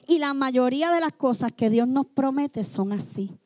y 0.08 0.18
la 0.18 0.32
mayoría 0.34 0.90
de 0.92 1.00
las 1.00 1.12
cosas 1.12 1.52
que 1.52 1.68
Dios 1.68 1.86
nos 1.86 2.06
promete 2.06 2.64
son 2.64 2.92
así. 2.92 3.38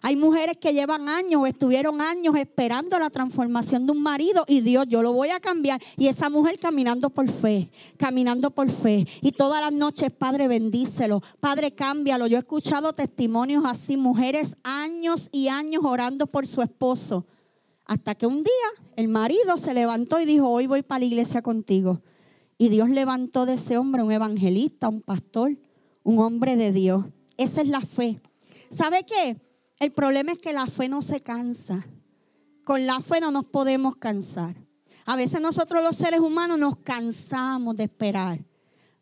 Hay 0.00 0.14
mujeres 0.16 0.56
que 0.58 0.72
llevan 0.72 1.08
años 1.08 1.46
estuvieron 1.48 2.00
años 2.00 2.36
esperando 2.36 2.98
la 2.98 3.10
transformación 3.10 3.86
de 3.86 3.92
un 3.92 4.02
marido 4.02 4.44
y 4.46 4.60
Dios, 4.60 4.86
yo 4.88 5.02
lo 5.02 5.12
voy 5.12 5.30
a 5.30 5.40
cambiar. 5.40 5.80
Y 5.96 6.06
esa 6.06 6.28
mujer 6.30 6.58
caminando 6.58 7.10
por 7.10 7.30
fe, 7.30 7.70
caminando 7.96 8.50
por 8.50 8.70
fe. 8.70 9.06
Y 9.22 9.32
todas 9.32 9.60
las 9.60 9.72
noches, 9.72 10.10
Padre, 10.10 10.46
bendícelo. 10.46 11.20
Padre, 11.40 11.72
cámbialo. 11.72 12.26
Yo 12.26 12.36
he 12.36 12.40
escuchado 12.40 12.92
testimonios 12.92 13.64
así, 13.66 13.96
mujeres 13.96 14.56
años 14.62 15.28
y 15.32 15.48
años 15.48 15.82
orando 15.84 16.26
por 16.26 16.46
su 16.46 16.62
esposo. 16.62 17.26
Hasta 17.84 18.14
que 18.14 18.26
un 18.26 18.42
día 18.42 18.84
el 18.96 19.08
marido 19.08 19.56
se 19.56 19.74
levantó 19.74 20.20
y 20.20 20.26
dijo, 20.26 20.48
hoy 20.48 20.66
voy 20.66 20.82
para 20.82 21.00
la 21.00 21.06
iglesia 21.06 21.42
contigo. 21.42 22.02
Y 22.56 22.68
Dios 22.68 22.90
levantó 22.90 23.46
de 23.46 23.54
ese 23.54 23.78
hombre 23.78 24.02
un 24.02 24.12
evangelista, 24.12 24.88
un 24.88 25.00
pastor, 25.00 25.56
un 26.02 26.18
hombre 26.18 26.56
de 26.56 26.72
Dios. 26.72 27.04
Esa 27.36 27.62
es 27.62 27.68
la 27.68 27.80
fe. 27.80 28.20
¿Sabe 28.70 29.04
qué? 29.04 29.47
El 29.78 29.92
problema 29.92 30.32
es 30.32 30.38
que 30.38 30.52
la 30.52 30.66
fe 30.66 30.88
no 30.88 31.02
se 31.02 31.22
cansa. 31.22 31.86
Con 32.64 32.86
la 32.86 33.00
fe 33.00 33.20
no 33.20 33.30
nos 33.30 33.46
podemos 33.46 33.96
cansar. 33.96 34.54
A 35.06 35.16
veces 35.16 35.40
nosotros 35.40 35.82
los 35.82 35.96
seres 35.96 36.20
humanos 36.20 36.58
nos 36.58 36.78
cansamos 36.78 37.76
de 37.76 37.84
esperar 37.84 38.40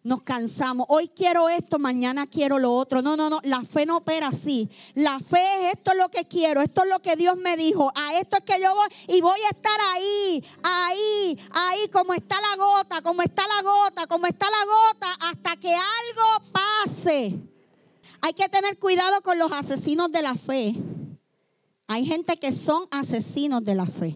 nos 0.06 0.22
cansamos. 0.22 0.86
Hoy 0.88 1.08
quiero 1.08 1.48
esto, 1.48 1.78
mañana 1.80 2.26
quiero 2.28 2.58
lo 2.58 2.72
otro. 2.72 3.02
No, 3.02 3.16
no, 3.16 3.28
no, 3.28 3.40
la 3.42 3.62
fe 3.64 3.84
no 3.84 3.98
opera 3.98 4.28
así. 4.28 4.70
La 4.94 5.18
fe 5.18 5.42
es 5.66 5.74
esto 5.74 5.90
es 5.90 5.98
lo 5.98 6.08
que 6.08 6.26
quiero, 6.26 6.62
esto 6.62 6.84
es 6.84 6.90
lo 6.90 7.02
que 7.02 7.16
Dios 7.16 7.36
me 7.36 7.56
dijo. 7.56 7.90
A 7.94 8.14
esto 8.14 8.36
es 8.36 8.44
que 8.44 8.62
yo 8.62 8.72
voy 8.74 8.88
y 9.08 9.20
voy 9.20 9.40
a 9.40 9.48
estar 9.48 9.78
ahí, 9.94 10.44
ahí, 10.62 11.38
ahí, 11.50 11.88
como 11.92 12.14
está 12.14 12.36
la 12.40 12.56
gota, 12.56 13.02
como 13.02 13.22
está 13.22 13.42
la 13.48 13.62
gota, 13.68 14.06
como 14.06 14.26
está 14.26 14.46
la 14.48 14.64
gota, 14.64 15.06
hasta 15.28 15.56
que 15.56 15.74
algo 15.74 16.52
pase. 16.52 17.55
Hay 18.20 18.32
que 18.32 18.48
tener 18.48 18.78
cuidado 18.78 19.20
con 19.22 19.38
los 19.38 19.52
asesinos 19.52 20.10
de 20.10 20.22
la 20.22 20.34
fe. 20.34 20.74
Hay 21.86 22.04
gente 22.04 22.36
que 22.38 22.52
son 22.52 22.86
asesinos 22.90 23.62
de 23.64 23.74
la 23.74 23.86
fe. 23.86 24.14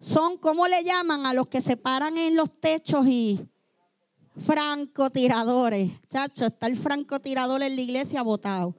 Son, 0.00 0.36
¿cómo 0.38 0.68
le 0.68 0.84
llaman 0.84 1.26
a 1.26 1.34
los 1.34 1.48
que 1.48 1.60
se 1.60 1.76
paran 1.76 2.18
en 2.18 2.36
los 2.36 2.60
techos 2.60 3.06
y 3.08 3.48
francotiradores. 4.38 5.90
Chacho, 6.08 6.46
está 6.46 6.66
el 6.66 6.76
francotirador 6.76 7.62
en 7.62 7.76
la 7.76 7.82
iglesia 7.82 8.22
votado. 8.22 8.74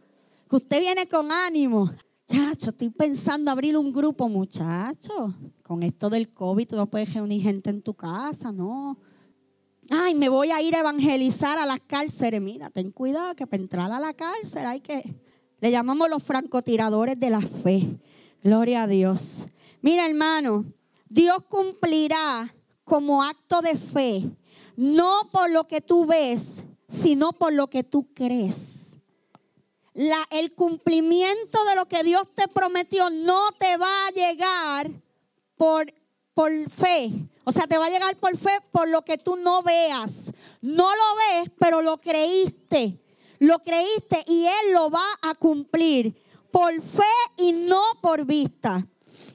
Que 0.49 0.55
usted 0.55 0.79
viene 0.79 1.07
con 1.07 1.31
ánimo. 1.31 1.91
Chacho, 2.27 2.69
estoy 2.69 2.89
pensando 2.89 3.51
abrir 3.51 3.77
un 3.77 3.91
grupo, 3.91 4.29
muchacho. 4.29 5.33
Con 5.63 5.83
esto 5.83 6.09
del 6.09 6.33
COVID, 6.33 6.67
tú 6.67 6.75
no 6.75 6.89
puedes 6.89 7.13
reunir 7.13 7.41
gente 7.41 7.69
en 7.69 7.81
tu 7.81 7.93
casa, 7.93 8.51
no. 8.51 8.97
Ay, 9.89 10.15
me 10.15 10.29
voy 10.29 10.51
a 10.51 10.61
ir 10.61 10.75
a 10.75 10.79
evangelizar 10.79 11.57
a 11.57 11.65
las 11.65 11.79
cárceles. 11.81 12.41
Mira, 12.41 12.69
ten 12.69 12.91
cuidado 12.91 13.35
que 13.35 13.47
para 13.47 13.61
entrar 13.61 13.91
a 13.91 13.99
la 13.99 14.13
cárcel 14.13 14.65
hay 14.65 14.81
que. 14.81 15.15
Le 15.59 15.71
llamamos 15.71 16.09
los 16.09 16.23
francotiradores 16.23 17.19
de 17.19 17.29
la 17.29 17.41
fe. 17.41 17.99
Gloria 18.43 18.83
a 18.83 18.87
Dios. 18.87 19.45
Mira, 19.81 20.05
hermano, 20.05 20.65
Dios 21.09 21.43
cumplirá 21.49 22.53
como 22.83 23.23
acto 23.23 23.61
de 23.61 23.75
fe 23.75 24.31
no 24.79 25.29
por 25.29 25.49
lo 25.49 25.67
que 25.67 25.81
tú 25.81 26.05
ves, 26.05 26.63
sino 26.87 27.33
por 27.33 27.51
lo 27.51 27.69
que 27.69 27.83
tú 27.83 28.13
crees. 28.13 28.95
El 30.31 30.53
cumplimiento 30.55 31.65
de 31.65 31.75
lo 31.75 31.85
que 31.85 32.01
Dios 32.01 32.29
te 32.33 32.47
prometió 32.47 33.09
no 33.09 33.51
te 33.59 33.75
va 33.75 34.07
a 34.07 34.11
llegar 34.11 34.89
por, 35.57 35.93
por 36.33 36.49
fe. 36.69 37.11
O 37.49 37.51
sea, 37.51 37.65
te 37.65 37.79
va 37.79 37.87
a 37.87 37.89
llegar 37.89 38.15
por 38.17 38.37
fe 38.37 38.51
por 38.71 38.87
lo 38.87 39.01
que 39.03 39.17
tú 39.17 39.35
no 39.35 39.63
veas. 39.63 40.31
No 40.61 40.87
lo 40.87 41.15
ves, 41.17 41.51
pero 41.57 41.81
lo 41.81 41.99
creíste. 41.99 43.01
Lo 43.39 43.57
creíste 43.57 44.23
y 44.27 44.45
Él 44.45 44.73
lo 44.73 44.91
va 44.91 45.03
a 45.23 45.33
cumplir 45.33 46.15
por 46.51 46.79
fe 46.79 47.01
y 47.37 47.53
no 47.53 47.81
por 48.03 48.23
vista. 48.23 48.87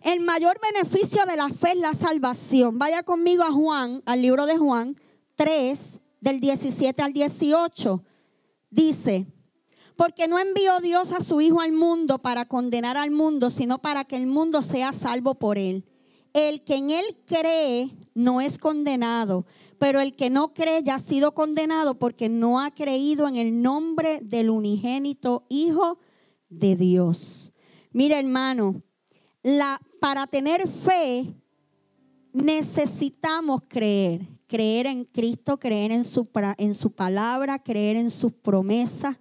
El 0.03 0.21
mayor 0.21 0.61
beneficio 0.61 1.27
de 1.27 1.37
la 1.37 1.49
fe 1.49 1.71
es 1.73 1.79
la 1.79 1.93
salvación. 1.93 2.79
Vaya 2.79 3.03
conmigo 3.03 3.43
a 3.43 3.51
Juan, 3.51 4.01
al 4.07 4.23
libro 4.23 4.47
de 4.47 4.59
Juan, 4.59 4.97
3, 5.35 5.99
del 6.21 6.39
17 6.39 7.03
al 7.03 7.13
18, 7.13 8.01
dice, 8.71 9.27
porque 9.97 10.29
no 10.29 10.39
envió 10.39 10.79
Dios 10.79 11.11
a 11.11 11.21
su 11.21 11.41
Hijo 11.41 11.61
al 11.61 11.73
mundo 11.73 12.19
para 12.19 12.45
condenar 12.45 12.97
al 12.97 13.11
mundo, 13.11 13.51
sino 13.51 13.83
para 13.83 14.05
que 14.05 14.15
el 14.15 14.29
mundo 14.29 14.63
sea 14.63 14.93
salvo 14.93 15.35
por 15.35 15.59
él. 15.59 15.85
El 16.35 16.63
que 16.65 16.77
en 16.77 16.91
él 16.91 17.05
cree 17.25 17.91
no 18.15 18.43
es 18.43 18.59
condenado, 18.59 19.47
pero 19.79 20.01
el 20.01 20.15
que 20.15 20.29
no 20.29 20.53
cree 20.53 20.83
ya 20.83 20.97
ha 20.97 20.99
sido 20.99 21.33
condenado 21.33 21.99
porque 21.99 22.29
no 22.29 22.61
ha 22.61 22.71
creído 22.71 23.27
en 23.27 23.37
el 23.37 23.63
nombre 23.63 24.21
del 24.21 24.51
unigénito 24.51 25.47
Hijo 25.49 25.99
de 26.51 26.77
Dios. 26.77 27.51
Mira 27.93 28.19
hermano, 28.19 28.83
la, 29.43 29.81
para 29.99 30.27
tener 30.27 30.69
fe 30.69 31.35
necesitamos 32.33 33.63
creer 33.67 34.35
creer 34.55 34.87
en 34.87 35.05
Cristo, 35.05 35.59
creer 35.59 35.91
en 35.91 36.05
su, 36.05 36.29
en 36.59 36.75
su 36.75 36.93
palabra, 36.93 37.59
creer 37.59 37.97
en 37.97 38.09
sus 38.09 38.33
promesas. 38.33 39.19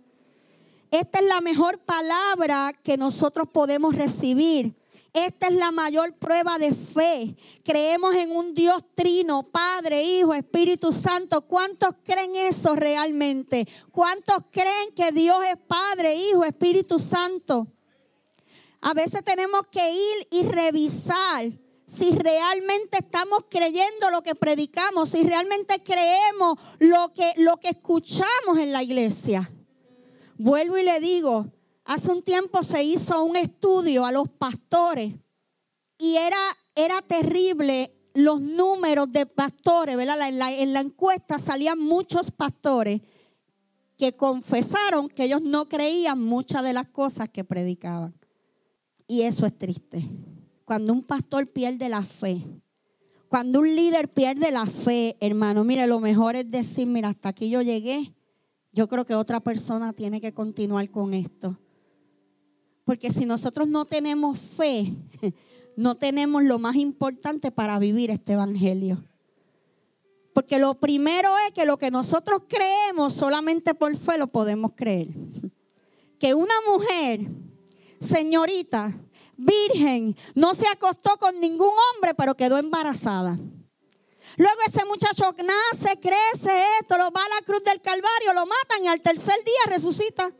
Esta 0.92 1.20
es 1.20 1.26
la 1.26 1.42
mejor 1.42 1.80
palabra 1.80 2.72
que 2.84 2.98
nosotros 2.98 3.48
podemos 3.52 3.96
recibir. 3.96 4.76
Esta 5.14 5.48
es 5.48 5.54
la 5.54 5.72
mayor 5.72 6.16
prueba 6.16 6.58
de 6.58 6.74
fe. 6.74 7.36
Creemos 7.64 8.16
en 8.16 8.36
un 8.36 8.56
Dios 8.56 8.84
trino, 8.96 9.44
Padre, 9.44 10.02
Hijo, 10.02 10.34
Espíritu 10.34 10.92
Santo. 10.92 11.42
¿Cuántos 11.46 11.96
creen 12.04 12.36
eso 12.36 12.76
realmente? 12.76 13.68
¿Cuántos 13.92 14.38
creen 14.50 14.92
que 14.96 15.12
Dios 15.12 15.38
es 15.46 15.58
Padre, 15.68 16.16
Hijo, 16.16 16.44
Espíritu 16.44 16.98
Santo? 16.98 17.68
A 18.82 18.96
veces 18.96 19.24
tenemos 19.24 19.62
que 19.72 19.94
ir 19.94 20.28
y 20.32 20.44
revisar 20.46 21.52
si 21.86 22.12
realmente 22.12 22.98
estamos 23.00 23.46
creyendo 23.50 24.10
lo 24.10 24.24
que 24.24 24.34
predicamos, 24.34 25.10
si 25.10 25.22
realmente 25.22 25.84
creemos 25.84 26.58
lo 26.80 27.14
que, 27.14 27.34
lo 27.38 27.58
que 27.58 27.70
escuchamos 27.70 28.58
en 28.58 28.72
la 28.72 28.82
iglesia. 28.82 29.52
Vuelvo 30.38 30.80
y 30.80 30.84
le 30.84 31.00
digo, 31.00 31.52
hace 31.86 32.12
un 32.12 32.22
tiempo 32.22 32.64
se 32.64 32.84
hizo 32.84 33.24
un 33.24 33.36
estudio 33.36 34.06
a 34.06 34.12
los 34.12 34.30
pastores 34.30 35.14
y 35.98 36.16
era, 36.18 36.38
era 36.76 37.02
terrible 37.02 37.94
los 38.14 38.42
números 38.42 39.12
de 39.12 39.26
pastores, 39.26 39.96
¿verdad? 39.96 40.28
En 40.28 40.40
la, 40.40 40.52
en 40.52 40.74
la 40.74 40.82
encuesta 40.82 41.40
salían 41.40 41.80
muchos 41.80 42.32
pastores 42.32 43.02
que 43.98 44.16
confesaron 44.16 45.10
que 45.10 45.26
ellos 45.26 45.42
no 45.42 45.68
creían 45.68 46.20
muchas 46.20 46.64
de 46.64 46.74
las 46.74 46.88
cosas 46.88 47.30
que 47.30 47.44
predicaban. 47.44 48.14
Y 49.08 49.22
eso 49.22 49.46
es 49.46 49.58
triste 49.58 50.10
cuando 50.66 50.94
un 50.94 51.04
pastor 51.04 51.48
pierde 51.48 51.90
la 51.90 52.06
fe, 52.06 52.44
cuando 53.28 53.60
un 53.60 53.76
líder 53.76 54.10
pierde 54.10 54.52
la 54.52 54.66
fe, 54.66 55.18
hermano, 55.20 55.64
mire, 55.64 55.88
lo 55.88 56.00
mejor 56.00 56.36
es 56.36 56.50
decir, 56.50 56.88
mira, 56.88 57.10
hasta 57.10 57.30
aquí 57.30 57.50
yo 57.50 57.62
llegué, 57.62 58.14
yo 58.72 58.88
creo 58.88 59.06
que 59.06 59.16
otra 59.16 59.40
persona 59.40 59.94
tiene 59.94 60.22
que 60.22 60.34
continuar 60.34 60.90
con 60.90 61.14
esto. 61.14 61.60
Porque 62.84 63.12
si 63.12 63.26
nosotros 63.26 63.68
no 63.68 63.86
tenemos 63.86 64.40
fe, 64.40 64.94
no 65.76 65.96
tenemos 65.96 66.44
lo 66.44 66.60
más 66.60 66.76
importante 66.76 67.52
para 67.52 67.80
vivir 67.80 68.12
este 68.12 68.34
evangelio. 68.34 69.04
Porque 70.34 70.60
lo 70.60 70.76
primero 70.76 71.30
es 71.48 71.54
que 71.54 71.66
lo 71.66 71.78
que 71.78 71.92
nosotros 71.92 72.44
creemos 72.48 73.14
solamente 73.14 73.74
por 73.74 73.96
fe 73.98 74.18
lo 74.18 74.28
podemos 74.28 74.72
creer. 74.76 75.10
Que 76.20 76.34
una 76.34 76.54
mujer, 76.72 77.20
señorita, 78.00 78.98
virgen, 79.36 80.16
no 80.36 80.54
se 80.54 80.66
acostó 80.68 81.18
con 81.18 81.38
ningún 81.42 81.68
hombre, 81.68 82.14
pero 82.14 82.38
quedó 82.38 82.58
embarazada. 82.58 83.38
Luego 84.38 84.60
ese 84.66 84.86
muchacho 84.86 85.36
nace, 85.44 86.00
crece, 86.00 86.64
esto, 86.80 86.98
lo 86.98 87.12
va 87.12 87.22
a 87.26 87.40
la 87.40 87.46
cruz 87.46 87.62
del 87.66 87.82
Calvario, 87.82 88.34
lo 88.34 88.46
matan 88.46 88.86
y 88.86 88.88
al 88.88 89.02
tercer 89.02 89.36
día 89.44 89.76
resucita. 89.76 90.32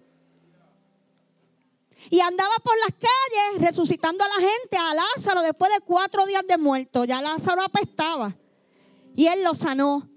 Y 2.10 2.20
andaba 2.20 2.54
por 2.64 2.76
las 2.80 2.94
calles 2.94 3.70
resucitando 3.70 4.24
a 4.24 4.28
la 4.28 4.48
gente, 4.48 4.78
a 4.78 4.94
Lázaro, 4.94 5.42
después 5.42 5.72
de 5.72 5.82
cuatro 5.82 6.26
días 6.26 6.44
de 6.48 6.58
muerto. 6.58 7.06
Ya 7.06 7.22
Lázaro 7.22 7.62
apestaba. 7.62 8.36
Y 9.16 9.28
él 9.28 9.44
lo 9.44 9.54
sanó. 9.56 10.10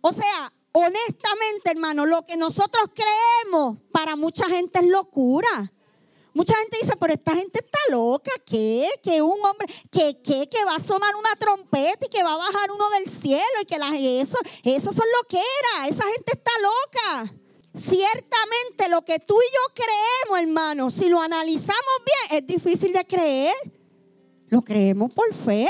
O 0.00 0.12
sea, 0.12 0.52
honestamente, 0.72 1.70
hermano, 1.70 2.06
lo 2.06 2.24
que 2.24 2.36
nosotros 2.36 2.90
creemos 2.94 3.78
para 3.92 4.16
mucha 4.16 4.44
gente 4.46 4.80
es 4.80 4.86
locura. 4.86 5.72
Mucha 6.36 6.54
gente 6.56 6.76
dice, 6.82 6.92
pero 7.00 7.14
esta 7.14 7.34
gente 7.34 7.60
está 7.64 7.78
loca, 7.90 8.30
¿qué? 8.44 8.86
Que 9.02 9.22
un 9.22 9.42
hombre, 9.42 9.72
que 9.90 10.20
qué? 10.22 10.46
Que 10.50 10.64
va 10.66 10.76
a 10.76 10.80
sonar 10.80 11.16
una 11.16 11.34
trompeta 11.36 12.04
y 12.04 12.10
que 12.10 12.22
va 12.22 12.34
a 12.34 12.36
bajar 12.36 12.70
uno 12.72 12.90
del 12.90 13.08
cielo 13.08 13.42
y 13.62 13.64
que 13.64 13.78
las, 13.78 13.92
eso, 13.94 14.36
eso 14.62 14.92
son 14.92 15.06
loqueras, 15.22 15.88
esa 15.88 16.04
gente 16.04 16.32
está 16.34 16.50
loca. 16.60 17.32
Ciertamente 17.76 18.88
lo 18.88 19.02
que 19.04 19.18
tú 19.18 19.34
y 19.34 19.52
yo 19.52 19.74
creemos, 19.74 20.42
hermano, 20.42 20.90
si 20.90 21.10
lo 21.10 21.20
analizamos 21.20 22.02
bien, 22.04 22.40
es 22.40 22.46
difícil 22.46 22.92
de 22.92 23.04
creer. 23.04 23.54
Lo 24.48 24.62
creemos 24.62 25.12
por 25.12 25.32
fe. 25.34 25.68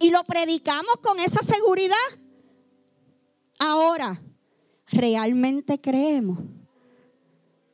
Y 0.00 0.10
lo 0.10 0.24
predicamos 0.24 0.96
con 1.02 1.20
esa 1.20 1.42
seguridad. 1.42 1.96
Ahora, 3.58 4.22
¿realmente 4.86 5.80
creemos? 5.80 6.38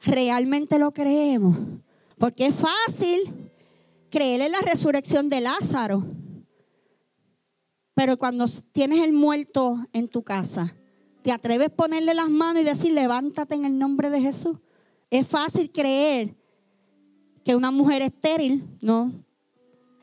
¿Realmente 0.02 0.78
lo 0.78 0.92
creemos? 0.92 1.56
Porque 2.18 2.46
es 2.46 2.54
fácil 2.54 3.50
creer 4.10 4.40
en 4.40 4.52
la 4.52 4.60
resurrección 4.60 5.28
de 5.28 5.40
Lázaro. 5.40 6.04
Pero 7.94 8.18
cuando 8.18 8.46
tienes 8.72 9.00
el 9.04 9.12
muerto 9.12 9.78
en 9.92 10.08
tu 10.08 10.22
casa, 10.22 10.76
¿te 11.22 11.32
atreves 11.32 11.68
a 11.68 11.76
ponerle 11.76 12.14
las 12.14 12.28
manos 12.28 12.62
y 12.62 12.64
decir, 12.64 12.92
levántate 12.92 13.54
en 13.54 13.64
el 13.64 13.78
nombre 13.78 14.10
de 14.10 14.20
Jesús? 14.20 14.56
Es 15.10 15.26
fácil 15.26 15.70
creer 15.72 16.34
que 17.44 17.56
una 17.56 17.70
mujer 17.70 18.02
estéril, 18.02 18.64
no. 18.80 19.12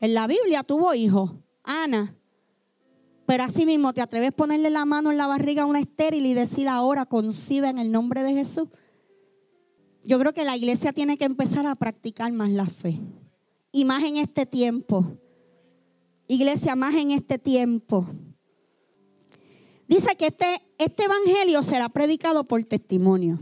En 0.00 0.14
la 0.14 0.26
Biblia 0.26 0.62
tuvo 0.62 0.94
hijos, 0.94 1.32
Ana. 1.62 2.14
Pero 3.26 3.42
así 3.42 3.66
mismo, 3.66 3.92
¿te 3.92 4.02
atreves 4.02 4.28
a 4.28 4.32
ponerle 4.32 4.70
la 4.70 4.84
mano 4.84 5.10
en 5.10 5.16
la 5.16 5.26
barriga 5.26 5.62
a 5.62 5.66
una 5.66 5.80
estéril 5.80 6.26
y 6.26 6.34
decir 6.34 6.68
ahora 6.68 7.06
concibe 7.06 7.68
en 7.68 7.78
el 7.78 7.90
nombre 7.90 8.22
de 8.22 8.32
Jesús? 8.34 8.68
Yo 10.04 10.18
creo 10.20 10.32
que 10.32 10.44
la 10.44 10.56
iglesia 10.56 10.92
tiene 10.92 11.16
que 11.16 11.24
empezar 11.24 11.66
a 11.66 11.74
practicar 11.74 12.32
más 12.32 12.50
la 12.50 12.66
fe. 12.66 13.00
Y 13.72 13.84
más 13.84 14.04
en 14.04 14.16
este 14.16 14.46
tiempo. 14.46 15.18
Iglesia, 16.28 16.76
más 16.76 16.94
en 16.94 17.10
este 17.10 17.38
tiempo. 17.38 18.06
Dice 19.86 20.16
que 20.16 20.26
este, 20.26 20.62
este 20.78 21.04
evangelio 21.04 21.62
será 21.62 21.88
predicado 21.88 22.44
por 22.44 22.62
testimonio. 22.64 23.38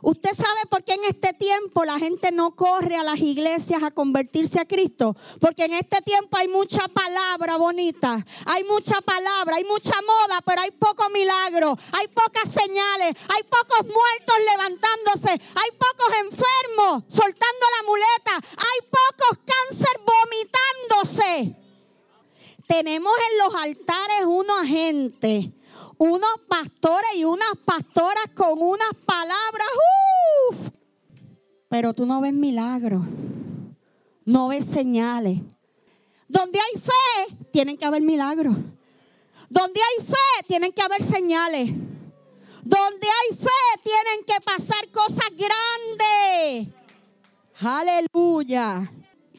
Usted 0.00 0.30
sabe 0.32 0.60
por 0.70 0.84
qué 0.84 0.92
en 0.92 1.04
este 1.08 1.32
tiempo 1.32 1.84
la 1.84 1.98
gente 1.98 2.30
no 2.30 2.54
corre 2.54 2.96
a 2.96 3.02
las 3.02 3.18
iglesias 3.18 3.82
a 3.82 3.90
convertirse 3.90 4.60
a 4.60 4.64
Cristo. 4.64 5.16
Porque 5.40 5.64
en 5.64 5.72
este 5.72 6.00
tiempo 6.02 6.36
hay 6.36 6.46
mucha 6.48 6.86
palabra 6.88 7.56
bonita, 7.56 8.24
hay 8.46 8.62
mucha 8.64 9.00
palabra, 9.00 9.56
hay 9.56 9.64
mucha 9.64 9.94
moda, 10.02 10.40
pero 10.46 10.60
hay 10.60 10.70
poco 10.72 11.08
milagro, 11.10 11.76
hay 11.92 12.06
pocas 12.08 12.48
señales, 12.48 13.16
hay 13.28 13.42
pocos 13.42 13.86
muertos 13.86 14.36
levantándose, 14.52 15.30
hay 15.30 15.70
pocos 15.72 16.14
enfermos 16.20 17.04
soltando 17.08 17.66
la 17.76 17.86
muleta, 17.86 18.48
hay 18.56 18.88
pocos 18.88 19.38
cáncer 19.44 20.00
vomitándose. 20.06 21.57
Tenemos 22.68 23.12
en 23.30 23.38
los 23.38 23.54
altares 23.62 24.26
unos 24.26 24.62
gente 24.66 25.52
unos 25.98 26.30
pastores 26.48 27.16
y 27.16 27.24
unas 27.24 27.50
pastoras 27.64 28.30
con 28.34 28.62
unas 28.62 28.94
palabras. 29.04 29.68
Uf. 30.50 30.70
Pero 31.68 31.92
tú 31.92 32.06
no 32.06 32.20
ves 32.20 32.32
milagros, 32.32 33.04
no 34.24 34.48
ves 34.48 34.64
señales. 34.64 35.40
Donde 36.28 36.58
hay 36.58 36.80
fe, 36.80 37.36
tienen 37.52 37.76
que 37.76 37.84
haber 37.84 38.02
milagros. 38.02 38.54
Donde 39.50 39.80
hay 39.80 40.06
fe, 40.06 40.46
tienen 40.46 40.72
que 40.72 40.82
haber 40.82 41.02
señales. 41.02 41.70
Donde 42.62 43.06
hay 43.06 43.36
fe, 43.36 43.80
tienen 43.82 44.24
que 44.26 44.40
pasar 44.44 44.88
cosas 44.90 45.30
grandes. 45.30 46.74
Aleluya. 47.60 48.92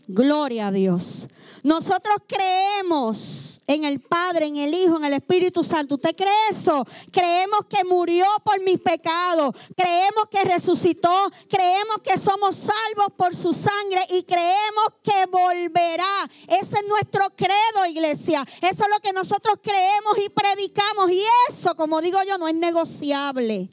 Gloria 0.08 0.68
a 0.68 0.72
Dios. 0.72 1.28
Nosotros 1.64 2.18
creemos 2.28 3.50
en 3.70 3.84
el 3.84 4.00
Padre, 4.00 4.48
en 4.48 4.56
el 4.56 4.74
Hijo, 4.74 4.98
en 4.98 5.06
el 5.06 5.14
Espíritu 5.14 5.64
Santo. 5.64 5.96
¿Usted 5.96 6.16
cree 6.16 6.50
eso? 6.50 6.84
Creemos 7.12 7.66
que 7.70 7.84
murió 7.84 8.26
por 8.44 8.60
mis 8.62 8.80
pecados, 8.80 9.56
creemos 9.78 10.28
que 10.32 10.44
resucitó, 10.44 11.32
creemos 11.48 12.02
que 12.04 12.18
somos 12.18 12.56
salvos 12.56 13.14
por 13.16 13.36
su 13.36 13.54
sangre 13.54 14.04
y 14.10 14.24
creemos 14.24 14.88
que 15.04 15.28
volverá. 15.28 16.30
Ese 16.48 16.78
es 16.78 16.88
nuestro 16.88 17.30
credo, 17.36 17.86
iglesia. 17.88 18.44
Eso 18.60 18.84
es 18.86 18.90
lo 18.90 19.00
que 19.02 19.14
nosotros 19.14 19.60
creemos 19.62 20.18
y 20.18 20.30
predicamos 20.30 21.12
y 21.12 21.22
eso, 21.50 21.76
como 21.76 22.02
digo 22.02 22.18
yo, 22.28 22.40
no 22.40 22.48
es 22.48 22.56
negociable. 22.56 23.70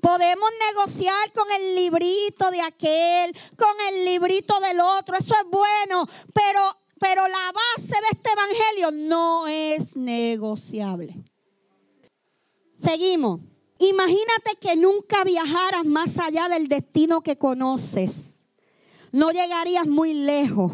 Podemos 0.00 0.50
negociar 0.74 1.32
con 1.32 1.46
el 1.52 1.76
librito 1.76 2.50
de 2.50 2.60
aquel, 2.60 3.38
con 3.56 3.70
el 3.88 4.04
librito 4.04 4.58
del 4.58 4.80
otro, 4.80 5.16
eso 5.16 5.32
es 5.32 5.48
bueno, 5.48 6.08
pero 6.34 6.81
pero 7.02 7.26
la 7.26 7.52
base 7.52 7.94
de 7.94 8.08
este 8.12 8.30
evangelio 8.30 9.08
no 9.08 9.48
es 9.48 9.96
negociable. 9.96 11.16
Seguimos. 12.78 13.40
Imagínate 13.80 14.56
que 14.60 14.76
nunca 14.76 15.24
viajaras 15.24 15.84
más 15.84 16.16
allá 16.20 16.48
del 16.48 16.68
destino 16.68 17.20
que 17.20 17.36
conoces. 17.36 18.44
No 19.10 19.32
llegarías 19.32 19.88
muy 19.88 20.14
lejos. 20.14 20.72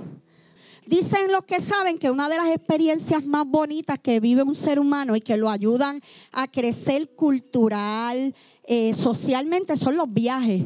Dicen 0.85 1.33
los 1.33 1.45
que 1.45 1.63
saben 1.63 1.99
que 1.99 2.11
una 2.11 2.29
de 2.29 2.37
las 2.37 2.49
experiencias 2.49 3.25
más 3.25 3.47
bonitas 3.47 3.99
que 3.99 4.21
vive 4.21 4.43
un 4.43 4.55
ser 4.55 4.79
humano 4.79 5.17
y 5.17 5.23
que 5.23 5.39
lo 5.39 5.49
ayudan 5.49 6.03
a 6.33 6.47
crecer 6.47 7.15
cultural, 7.15 8.35
eh, 8.65 8.93
socialmente, 8.93 9.79
son 9.79 9.97
los 9.97 10.13
viajes. 10.13 10.65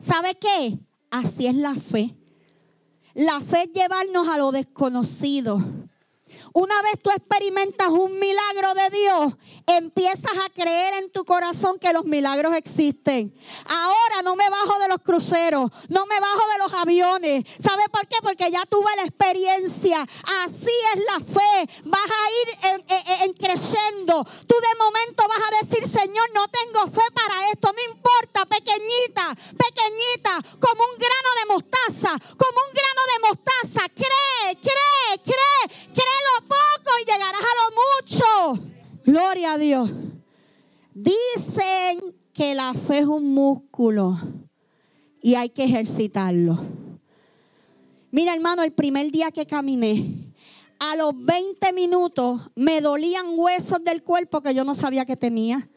¿Sabe 0.00 0.34
qué? 0.34 0.78
Así 1.10 1.46
es 1.46 1.54
la 1.54 1.76
fe. 1.76 2.12
La 3.16 3.40
fe 3.40 3.62
es 3.62 3.72
llevarnos 3.72 4.28
a 4.28 4.36
lo 4.36 4.52
desconocido. 4.52 5.58
Una 6.56 6.80
vez 6.80 6.94
tú 7.02 7.10
experimentas 7.10 7.88
un 7.88 8.18
milagro 8.18 8.72
de 8.72 8.88
Dios, 8.88 9.34
empiezas 9.66 10.32
a 10.42 10.48
creer 10.54 10.94
en 11.02 11.10
tu 11.10 11.22
corazón 11.26 11.78
que 11.78 11.92
los 11.92 12.06
milagros 12.06 12.56
existen. 12.56 13.30
Ahora 13.68 14.22
no 14.24 14.36
me 14.36 14.48
bajo 14.48 14.78
de 14.78 14.88
los 14.88 15.02
cruceros, 15.02 15.70
no 15.90 16.06
me 16.06 16.18
bajo 16.18 16.48
de 16.52 16.58
los 16.64 16.72
aviones. 16.80 17.44
¿Sabe 17.62 17.82
por 17.92 18.08
qué? 18.08 18.16
Porque 18.22 18.50
ya 18.50 18.64
tuve 18.64 18.88
la 18.96 19.02
experiencia. 19.02 20.00
Así 20.46 20.72
es 20.94 21.04
la 21.04 21.20
fe. 21.20 21.82
Vas 21.84 22.10
a 22.10 22.24
ir 22.40 23.26
en, 23.26 23.34
creciendo. 23.34 24.24
Tú 24.46 24.54
de 24.56 24.78
momento 24.78 25.28
vas 25.28 25.42
a 25.52 25.66
decir, 25.66 25.86
Señor, 25.86 26.30
no 26.32 26.48
tengo 26.48 26.86
fe 26.90 27.04
para 27.12 27.50
esto. 27.50 27.70
No 27.70 27.92
importa, 27.92 28.46
pequeñita, 28.46 29.36
pequeñita, 29.58 30.40
como 30.58 30.82
un 30.84 30.96
grano 30.96 31.30
de 31.38 31.52
mostaza, 31.52 32.18
como 32.38 32.58
un 32.66 32.72
grano 32.72 33.02
de 33.12 33.28
mostaza. 33.28 33.88
Cree, 33.94 34.56
cree, 34.56 35.20
cree, 35.22 35.92
créelo 35.92 36.45
poco 36.46 36.90
y 37.02 37.04
llegarás 37.04 37.40
a 37.40 37.54
lo 37.60 38.60
mucho. 38.60 38.70
Gloria 39.04 39.52
a 39.52 39.58
Dios. 39.58 39.92
Dicen 40.94 42.14
que 42.32 42.54
la 42.54 42.74
fe 42.74 43.00
es 43.00 43.06
un 43.06 43.34
músculo 43.34 44.18
y 45.22 45.34
hay 45.34 45.50
que 45.50 45.64
ejercitarlo. 45.64 46.58
Mira, 48.10 48.34
hermano, 48.34 48.62
el 48.62 48.72
primer 48.72 49.10
día 49.10 49.30
que 49.30 49.46
caminé, 49.46 50.32
a 50.78 50.96
los 50.96 51.12
20 51.14 51.72
minutos 51.72 52.40
me 52.54 52.80
dolían 52.80 53.26
huesos 53.30 53.82
del 53.82 54.02
cuerpo 54.02 54.40
que 54.40 54.54
yo 54.54 54.64
no 54.64 54.74
sabía 54.74 55.04
que 55.04 55.16
tenía. 55.16 55.68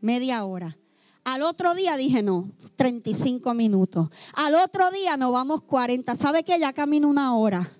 Media 0.00 0.44
hora. 0.44 0.76
Al 1.24 1.42
otro 1.42 1.74
día 1.74 1.96
dije, 1.96 2.22
no, 2.22 2.50
35 2.76 3.54
minutos. 3.54 4.08
Al 4.34 4.54
otro 4.54 4.90
día 4.90 5.16
nos 5.16 5.32
vamos 5.32 5.62
40. 5.62 6.14
¿Sabe 6.16 6.44
que 6.44 6.58
ya 6.58 6.72
camino 6.72 7.08
una 7.08 7.34
hora? 7.34 7.72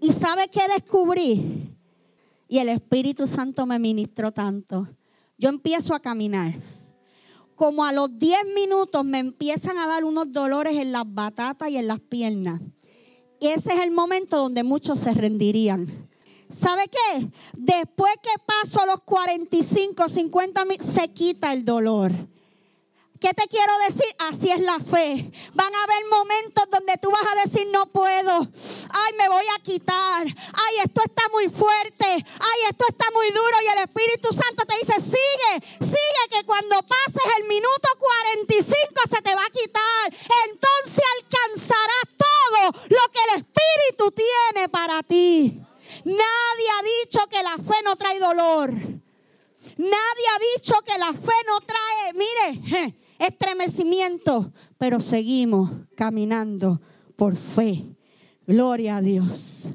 ¿Y 0.00 0.12
sabe 0.12 0.48
qué 0.48 0.60
descubrí? 0.74 1.74
Y 2.48 2.58
el 2.58 2.68
Espíritu 2.68 3.26
Santo 3.26 3.66
me 3.66 3.78
ministró 3.78 4.32
tanto. 4.32 4.88
Yo 5.38 5.48
empiezo 5.48 5.94
a 5.94 6.00
caminar. 6.00 6.54
como 7.54 7.86
a 7.86 7.92
los 7.92 8.16
10 8.18 8.38
minutos 8.54 9.02
me 9.02 9.18
empiezan 9.18 9.78
a 9.78 9.86
dar 9.86 10.04
unos 10.04 10.30
dolores 10.30 10.76
en 10.76 10.92
las 10.92 11.04
batatas 11.06 11.70
y 11.70 11.78
en 11.78 11.86
las 11.86 12.00
piernas. 12.00 12.60
Y 13.40 13.48
ese 13.48 13.72
es 13.72 13.80
el 13.80 13.90
momento 13.90 14.36
donde 14.36 14.62
muchos 14.62 15.00
se 15.00 15.14
rendirían. 15.14 16.08
¿Sabe 16.50 16.82
qué? 16.88 17.28
Después 17.56 18.12
que 18.22 18.42
paso 18.44 18.84
los 18.86 19.00
45, 19.00 20.08
50 20.08 20.64
minutos, 20.66 20.86
se 20.86 21.08
quita 21.08 21.52
el 21.54 21.64
dolor. 21.64 22.12
¿Qué 23.20 23.32
te 23.32 23.46
quiero 23.48 23.72
decir? 23.88 24.06
Así 24.18 24.50
es 24.50 24.60
la 24.60 24.78
fe. 24.78 25.30
Van 25.54 25.74
a 25.74 25.82
haber 25.84 26.04
momentos 26.10 26.64
donde 26.70 26.96
tú 26.98 27.10
vas 27.10 27.22
a 27.22 27.46
decir, 27.46 27.66
no 27.72 27.86
puedo. 27.86 28.40
Ay, 28.40 29.12
me 29.18 29.28
voy 29.28 29.44
a 29.56 29.62
quitar. 29.62 30.26
Ay, 30.26 30.76
esto 30.84 31.02
está 31.04 31.22
muy 31.32 31.48
fuerte. 31.48 32.06
Ay, 32.06 32.60
esto 32.70 32.84
está 32.88 33.10
muy 33.12 33.30
duro. 33.30 33.56
Y 33.62 33.66
el 33.68 33.84
Espíritu 33.84 34.28
Santo 34.32 34.64
te 34.66 34.74
dice, 34.76 35.00
sigue, 35.00 35.66
sigue, 35.80 36.22
que 36.30 36.44
cuando 36.44 36.82
pases 36.82 37.22
el 37.38 37.48
minuto 37.48 37.88
45 37.98 38.74
se 39.08 39.22
te 39.22 39.34
va 39.34 39.44
a 39.44 39.50
quitar. 39.50 40.14
Entonces 40.48 41.04
alcanzarás 41.16 42.06
todo 42.18 42.82
lo 42.90 43.10
que 43.12 43.18
el 43.30 43.40
Espíritu 43.40 44.12
tiene 44.12 44.68
para 44.68 45.02
ti. 45.02 45.62
Nadie 46.04 46.68
ha 46.78 46.82
dicho 47.04 47.26
que 47.28 47.42
la 47.42 47.56
fe 47.56 47.82
no 47.84 47.96
trae 47.96 48.18
dolor. 48.18 48.70
Nadie 49.76 50.26
ha 50.34 50.56
dicho 50.56 50.74
que 50.82 50.98
la 50.98 51.12
fe 51.12 51.34
no 51.46 51.60
trae, 51.60 52.12
mire, 52.14 52.96
estremecimiento, 53.18 54.52
pero 54.78 55.00
seguimos 55.16 55.70
caminando 55.96 56.78
por 57.16 57.36
fe. 57.36 57.86
Gloria 58.46 58.98
a 58.98 59.00
Dios. 59.00 59.66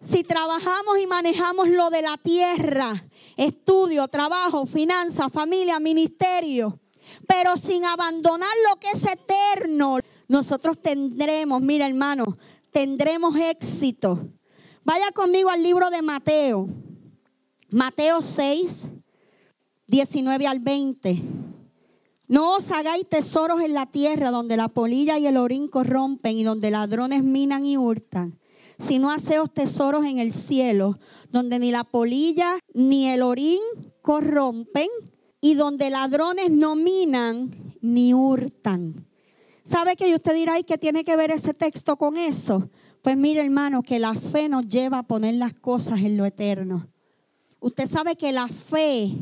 Si 0.00 0.24
trabajamos 0.24 0.98
y 0.98 1.06
manejamos 1.06 1.68
lo 1.68 1.90
de 1.90 2.00
la 2.00 2.16
tierra, 2.16 2.90
estudio, 3.36 4.08
trabajo, 4.08 4.64
finanza, 4.64 5.28
familia, 5.28 5.78
ministerio, 5.78 6.80
pero 7.26 7.58
sin 7.58 7.84
abandonar 7.84 8.48
lo 8.70 8.80
que 8.80 8.92
es 8.92 9.04
eterno, 9.04 9.98
nosotros 10.26 10.80
tendremos, 10.80 11.60
mira 11.60 11.86
hermano, 11.86 12.38
tendremos 12.70 13.36
éxito. 13.36 14.26
Vaya 14.84 15.10
conmigo 15.12 15.50
al 15.50 15.62
libro 15.62 15.90
de 15.90 16.00
Mateo, 16.00 16.66
Mateo 17.68 18.22
6, 18.22 18.88
19 19.86 20.46
al 20.46 20.60
20. 20.60 21.47
No 22.28 22.56
os 22.56 22.70
hagáis 22.70 23.08
tesoros 23.08 23.62
en 23.62 23.72
la 23.72 23.86
tierra 23.86 24.30
donde 24.30 24.58
la 24.58 24.68
polilla 24.68 25.18
y 25.18 25.26
el 25.26 25.38
orín 25.38 25.66
corrompen 25.66 26.36
y 26.36 26.44
donde 26.44 26.70
ladrones 26.70 27.24
minan 27.24 27.64
y 27.64 27.78
hurtan, 27.78 28.38
sino 28.78 29.10
haceos 29.10 29.52
tesoros 29.52 30.04
en 30.04 30.18
el 30.18 30.32
cielo, 30.32 30.98
donde 31.30 31.58
ni 31.58 31.70
la 31.70 31.84
polilla 31.84 32.58
ni 32.74 33.08
el 33.08 33.22
orín 33.22 33.60
corrompen 34.02 34.88
y 35.40 35.54
donde 35.54 35.88
ladrones 35.88 36.50
no 36.50 36.76
minan 36.76 37.50
ni 37.80 38.12
hurtan. 38.12 39.06
¿Sabe 39.64 39.96
que 39.96 40.14
usted 40.14 40.34
dirá, 40.34 40.58
¿y 40.58 40.64
qué 40.64 40.76
tiene 40.76 41.04
que 41.04 41.16
ver 41.16 41.30
ese 41.30 41.54
texto 41.54 41.96
con 41.96 42.18
eso? 42.18 42.68
Pues 43.00 43.16
mire 43.16 43.40
hermano, 43.40 43.82
que 43.82 43.98
la 43.98 44.12
fe 44.12 44.50
nos 44.50 44.66
lleva 44.66 44.98
a 44.98 45.02
poner 45.02 45.34
las 45.34 45.54
cosas 45.54 46.00
en 46.00 46.18
lo 46.18 46.26
eterno. 46.26 46.88
Usted 47.60 47.86
sabe 47.86 48.16
que 48.16 48.32
la 48.32 48.48
fe 48.48 49.16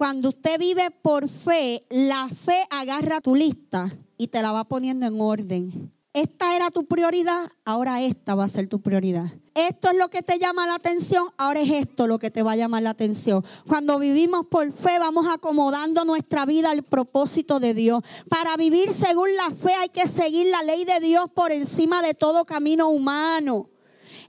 cuando 0.00 0.30
usted 0.30 0.58
vive 0.58 0.90
por 0.90 1.28
fe, 1.28 1.84
la 1.90 2.30
fe 2.30 2.66
agarra 2.70 3.20
tu 3.20 3.34
lista 3.34 3.94
y 4.16 4.28
te 4.28 4.40
la 4.40 4.50
va 4.50 4.64
poniendo 4.64 5.04
en 5.04 5.20
orden. 5.20 5.92
Esta 6.14 6.56
era 6.56 6.70
tu 6.70 6.86
prioridad, 6.86 7.52
ahora 7.66 8.00
esta 8.00 8.34
va 8.34 8.44
a 8.44 8.48
ser 8.48 8.66
tu 8.66 8.80
prioridad. 8.80 9.26
Esto 9.54 9.90
es 9.90 9.98
lo 9.98 10.08
que 10.08 10.22
te 10.22 10.38
llama 10.38 10.66
la 10.66 10.76
atención, 10.76 11.26
ahora 11.36 11.60
es 11.60 11.70
esto 11.70 12.06
lo 12.06 12.18
que 12.18 12.30
te 12.30 12.42
va 12.42 12.52
a 12.52 12.56
llamar 12.56 12.82
la 12.82 12.90
atención. 12.90 13.44
Cuando 13.68 13.98
vivimos 13.98 14.46
por 14.46 14.72
fe, 14.72 14.98
vamos 14.98 15.26
acomodando 15.30 16.06
nuestra 16.06 16.46
vida 16.46 16.70
al 16.70 16.82
propósito 16.82 17.60
de 17.60 17.74
Dios. 17.74 18.02
Para 18.30 18.56
vivir 18.56 18.94
según 18.94 19.28
la 19.36 19.50
fe 19.50 19.74
hay 19.74 19.90
que 19.90 20.08
seguir 20.08 20.46
la 20.46 20.62
ley 20.62 20.86
de 20.86 21.00
Dios 21.00 21.26
por 21.34 21.52
encima 21.52 22.00
de 22.00 22.14
todo 22.14 22.46
camino 22.46 22.88
humano. 22.88 23.68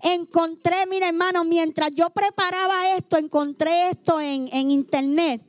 Encontré, 0.02 0.76
mira 0.90 1.08
hermano, 1.08 1.46
mientras 1.46 1.92
yo 1.96 2.10
preparaba 2.10 2.98
esto, 2.98 3.16
encontré 3.16 3.88
esto 3.92 4.20
en, 4.20 4.50
en 4.52 4.70
internet 4.70 5.48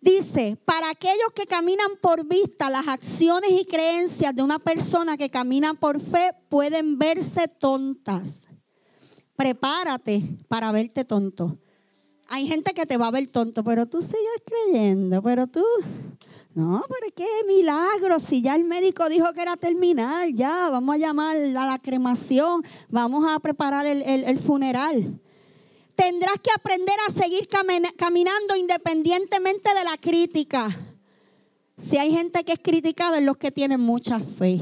Dice, 0.00 0.56
para 0.64 0.88
aquellos 0.88 1.30
que 1.34 1.44
caminan 1.44 1.90
por 2.00 2.24
vista, 2.24 2.70
las 2.70 2.88
acciones 2.88 3.50
y 3.50 3.66
creencias 3.66 4.34
de 4.34 4.42
una 4.42 4.58
persona 4.58 5.18
que 5.18 5.28
camina 5.28 5.74
por 5.74 6.00
fe 6.00 6.32
pueden 6.48 6.98
verse 6.98 7.48
tontas. 7.48 8.46
Prepárate 9.36 10.22
para 10.48 10.72
verte 10.72 11.04
tonto. 11.04 11.58
Hay 12.28 12.46
gente 12.46 12.72
que 12.72 12.86
te 12.86 12.96
va 12.96 13.08
a 13.08 13.10
ver 13.10 13.26
tonto, 13.28 13.62
pero 13.62 13.86
tú 13.86 14.00
sigues 14.00 14.42
creyendo, 14.44 15.22
pero 15.22 15.46
tú... 15.46 15.64
No, 16.52 16.82
pero 16.88 17.14
qué 17.14 17.26
milagro, 17.46 18.18
si 18.18 18.42
ya 18.42 18.56
el 18.56 18.64
médico 18.64 19.08
dijo 19.08 19.32
que 19.32 19.42
era 19.42 19.56
terminal, 19.56 20.32
ya 20.34 20.68
vamos 20.68 20.96
a 20.96 20.98
llamar 20.98 21.36
a 21.36 21.66
la 21.66 21.78
cremación, 21.78 22.62
vamos 22.88 23.24
a 23.30 23.38
preparar 23.38 23.86
el, 23.86 24.02
el 24.02 24.38
funeral 24.38 25.20
tendrás 26.00 26.40
que 26.40 26.50
aprender 26.54 26.94
a 27.06 27.12
seguir 27.12 27.46
caminando 27.96 28.56
independientemente 28.56 29.68
de 29.74 29.84
la 29.84 29.98
crítica. 29.98 30.66
Si 31.76 31.98
hay 31.98 32.10
gente 32.10 32.42
que 32.42 32.52
es 32.52 32.58
criticada, 32.58 33.18
es 33.18 33.24
los 33.24 33.36
que 33.36 33.50
tienen 33.50 33.80
mucha 33.80 34.18
fe. 34.18 34.60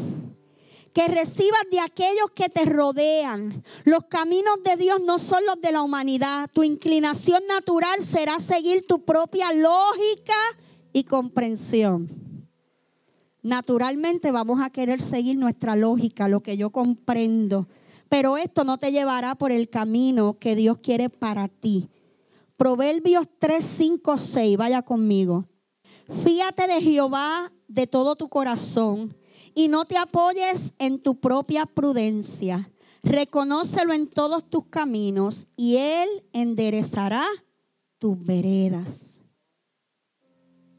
Que 0.92 1.06
recibas 1.06 1.62
de 1.70 1.78
aquellos 1.78 2.32
que 2.34 2.48
te 2.48 2.64
rodean. 2.64 3.62
Los 3.84 4.06
caminos 4.08 4.64
de 4.64 4.76
Dios 4.76 5.00
no 5.04 5.20
son 5.20 5.46
los 5.46 5.60
de 5.60 5.70
la 5.70 5.82
humanidad. 5.82 6.50
Tu 6.52 6.64
inclinación 6.64 7.40
natural 7.46 8.02
será 8.02 8.40
seguir 8.40 8.84
tu 8.88 9.04
propia 9.04 9.52
lógica 9.52 10.34
y 10.92 11.04
comprensión. 11.04 12.08
Naturalmente 13.42 14.32
vamos 14.32 14.60
a 14.60 14.70
querer 14.70 15.00
seguir 15.00 15.38
nuestra 15.38 15.76
lógica, 15.76 16.26
lo 16.26 16.40
que 16.40 16.56
yo 16.56 16.70
comprendo. 16.70 17.68
Pero 18.08 18.36
esto 18.36 18.64
no 18.64 18.78
te 18.78 18.90
llevará 18.90 19.34
por 19.34 19.52
el 19.52 19.68
camino 19.68 20.38
que 20.38 20.56
Dios 20.56 20.78
quiere 20.78 21.10
para 21.10 21.48
ti. 21.48 21.88
Proverbios 22.56 23.26
3, 23.38 23.64
5, 23.64 24.18
6, 24.18 24.56
vaya 24.56 24.82
conmigo. 24.82 25.48
Fíate 26.24 26.66
de 26.66 26.80
Jehová 26.80 27.52
de 27.68 27.86
todo 27.86 28.16
tu 28.16 28.28
corazón 28.28 29.16
y 29.54 29.68
no 29.68 29.84
te 29.84 29.96
apoyes 29.98 30.72
en 30.78 30.98
tu 30.98 31.20
propia 31.20 31.66
prudencia. 31.66 32.70
Reconócelo 33.02 33.92
en 33.92 34.08
todos 34.08 34.48
tus 34.48 34.66
caminos 34.66 35.48
y 35.56 35.76
Él 35.76 36.08
enderezará 36.32 37.24
tus 37.98 38.20
veredas. 38.20 39.20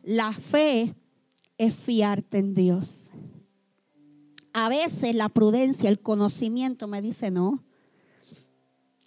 La 0.01 0.33
fe 0.33 0.95
es 1.57 1.75
fiarte 1.75 2.39
en 2.39 2.53
Dios. 2.53 3.08
A 4.53 4.69
veces 4.69 5.15
la 5.15 5.29
prudencia, 5.29 5.89
el 5.89 5.99
conocimiento 5.99 6.88
me 6.88 7.01
dice, 7.01 7.31
no, 7.31 7.63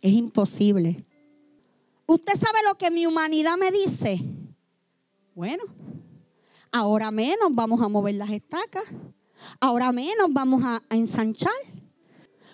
es 0.00 0.12
imposible. 0.12 1.04
¿Usted 2.06 2.34
sabe 2.34 2.58
lo 2.68 2.76
que 2.76 2.90
mi 2.90 3.06
humanidad 3.06 3.56
me 3.56 3.70
dice? 3.70 4.20
Bueno, 5.34 5.64
ahora 6.70 7.10
menos 7.10 7.48
vamos 7.52 7.80
a 7.80 7.88
mover 7.88 8.16
las 8.16 8.30
estacas, 8.30 8.82
ahora 9.60 9.92
menos 9.92 10.26
vamos 10.30 10.62
a, 10.64 10.82
ensanchar, 10.90 11.52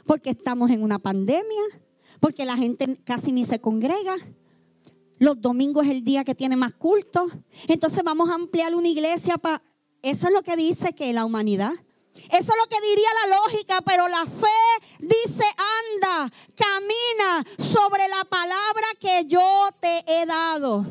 porque 0.07 0.31
estamos 0.31 0.71
en 0.71 0.83
una 0.83 0.99
pandemia, 0.99 1.63
porque 2.21 2.45
la 2.45 2.57
gente 2.57 2.99
casi 3.05 3.33
ni 3.33 3.45
se 3.45 3.61
congrega. 3.61 4.17
Los 5.19 5.41
domingos 5.41 5.87
es 5.87 5.93
el 5.93 6.05
día 6.05 6.25
que 6.25 6.35
tiene 6.35 6.55
más 6.55 6.75
culto. 6.75 7.27
Entonces 7.67 8.05
vamos 8.05 8.31
a 8.31 8.35
ampliar 8.35 8.75
una 8.75 8.89
iglesia 8.89 9.37
para... 9.37 9.63
Eso 10.03 10.29
es 10.29 10.33
lo 10.33 10.43
que 10.43 10.57
dice 10.57 10.93
que 10.93 11.13
la 11.13 11.25
humanidad. 11.25 11.73
Eso 12.31 12.53
es 12.53 12.59
lo 12.59 12.69
que 12.69 12.81
diría 12.81 13.09
la 13.27 13.37
lógica, 13.37 13.81
pero 13.83 14.09
la 14.09 14.25
fe 14.25 14.87
dice, 14.99 15.45
anda, 15.95 16.33
camina 16.57 17.45
sobre 17.59 18.07
la 18.09 18.25
palabra 18.25 18.87
que 19.01 19.25
yo 19.27 19.69
te 19.81 20.05
he 20.07 20.27
dado. 20.27 20.85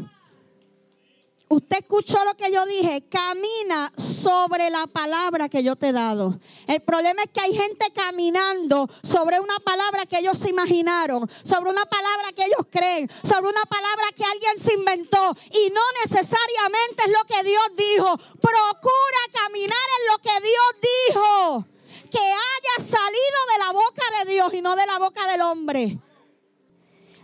Usted 1.50 1.78
escuchó 1.78 2.18
lo 2.26 2.36
que 2.36 2.52
yo 2.52 2.66
dije, 2.66 3.08
camina 3.08 3.94
sobre 3.96 4.70
la 4.70 4.86
palabra 4.86 5.48
que 5.48 5.64
yo 5.64 5.78
te 5.78 5.90
he 5.90 5.92
dado. 5.94 6.38
El 6.68 6.82
problema 6.82 7.22
es 7.24 7.32
que 7.32 7.40
hay 7.40 7.56
gente 7.56 7.86
caminando 7.94 8.90
sobre 9.02 9.40
una 9.40 9.58
palabra 9.60 10.06
que 10.06 10.20
ellos 10.20 10.38
se 10.38 10.50
imaginaron, 10.50 11.30
sobre 11.44 11.70
una 11.70 11.86
palabra 11.86 12.34
que 12.36 12.44
ellos 12.44 12.68
creen, 12.70 13.10
sobre 13.24 13.50
una 13.50 13.64
palabra 13.64 14.04
que 14.14 14.26
alguien 14.26 14.62
se 14.62 14.74
inventó 14.74 15.34
y 15.52 15.72
no 15.72 15.82
necesariamente 16.04 17.04
es 17.06 17.12
lo 17.12 17.24
que 17.26 17.44
Dios 17.44 17.64
dijo. 17.78 18.18
Procura 18.42 19.22
caminar 19.32 19.88
en 20.00 20.08
lo 20.12 20.18
que 20.18 20.48
Dios 20.48 21.16
dijo, 21.16 21.66
que 22.12 22.20
haya 22.20 22.86
salido 22.86 23.40
de 23.54 23.60
la 23.60 23.72
boca 23.72 24.04
de 24.20 24.32
Dios 24.34 24.54
y 24.54 24.62
no 24.62 24.76
de 24.76 24.86
la 24.86 25.00
boca 25.00 25.26
del 25.32 25.42
hombre. 25.42 25.98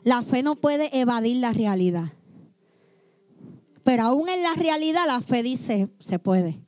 La 0.06 0.24
fe 0.24 0.44
no 0.44 0.56
puede 0.56 0.98
evadir 0.98 1.38
la 1.38 1.52
realidad. 1.52 2.14
Pero 3.84 4.04
aún 4.04 4.30
en 4.30 4.44
la 4.44 4.54
realidad 4.54 5.04
la 5.08 5.22
fe 5.22 5.44
dice, 5.44 5.90
se 6.00 6.20
puede. 6.20 6.62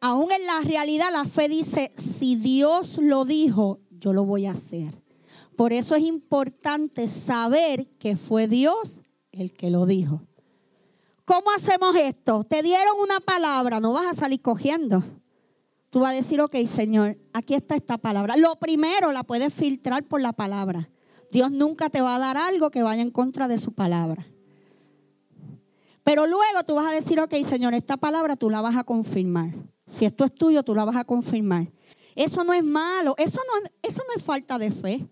Aún 0.00 0.32
en 0.32 0.46
la 0.46 0.60
realidad 0.60 1.08
la 1.12 1.24
fe 1.24 1.48
dice, 1.48 1.94
si 1.96 2.36
Dios 2.36 2.98
lo 2.98 3.24
dijo, 3.24 3.80
yo 3.90 4.12
lo 4.12 4.24
voy 4.24 4.46
a 4.46 4.52
hacer. 4.52 5.02
Por 5.56 5.72
eso 5.72 5.94
es 5.94 6.04
importante 6.04 7.08
saber 7.08 7.86
que 7.98 8.16
fue 8.16 8.48
Dios 8.48 9.02
el 9.32 9.52
que 9.52 9.70
lo 9.70 9.86
dijo. 9.86 10.22
¿Cómo 11.24 11.50
hacemos 11.56 11.96
esto? 11.96 12.44
Te 12.44 12.62
dieron 12.62 12.98
una 13.00 13.20
palabra, 13.20 13.80
no 13.80 13.92
vas 13.92 14.06
a 14.06 14.14
salir 14.14 14.42
cogiendo. 14.42 15.02
Tú 15.90 16.00
vas 16.00 16.10
a 16.10 16.16
decir, 16.16 16.40
ok, 16.40 16.56
Señor, 16.66 17.16
aquí 17.32 17.54
está 17.54 17.76
esta 17.76 17.96
palabra. 17.98 18.36
Lo 18.36 18.56
primero 18.56 19.12
la 19.12 19.22
puedes 19.22 19.54
filtrar 19.54 20.04
por 20.04 20.20
la 20.20 20.32
palabra. 20.32 20.90
Dios 21.30 21.50
nunca 21.50 21.88
te 21.88 22.00
va 22.00 22.16
a 22.16 22.18
dar 22.18 22.36
algo 22.36 22.70
que 22.70 22.82
vaya 22.82 23.00
en 23.00 23.10
contra 23.10 23.48
de 23.48 23.58
su 23.58 23.72
palabra. 23.72 24.26
Pero 26.04 26.26
luego 26.26 26.62
tú 26.66 26.74
vas 26.74 26.86
a 26.86 26.94
decir, 26.94 27.18
ok, 27.18 27.34
Señor, 27.48 27.74
esta 27.74 27.96
palabra 27.96 28.36
tú 28.36 28.50
la 28.50 28.60
vas 28.60 28.76
a 28.76 28.84
confirmar. 28.84 29.54
Si 29.86 30.04
esto 30.04 30.24
es 30.24 30.34
tuyo, 30.34 30.62
tú 30.62 30.74
la 30.74 30.84
vas 30.84 30.96
a 30.96 31.04
confirmar. 31.04 31.72
Eso 32.14 32.44
no 32.44 32.52
es 32.52 32.62
malo, 32.62 33.14
eso 33.18 33.40
no, 33.46 33.68
eso 33.82 34.02
no 34.06 34.14
es 34.14 34.22
falta 34.22 34.58
de 34.58 34.70
fe. 34.70 35.08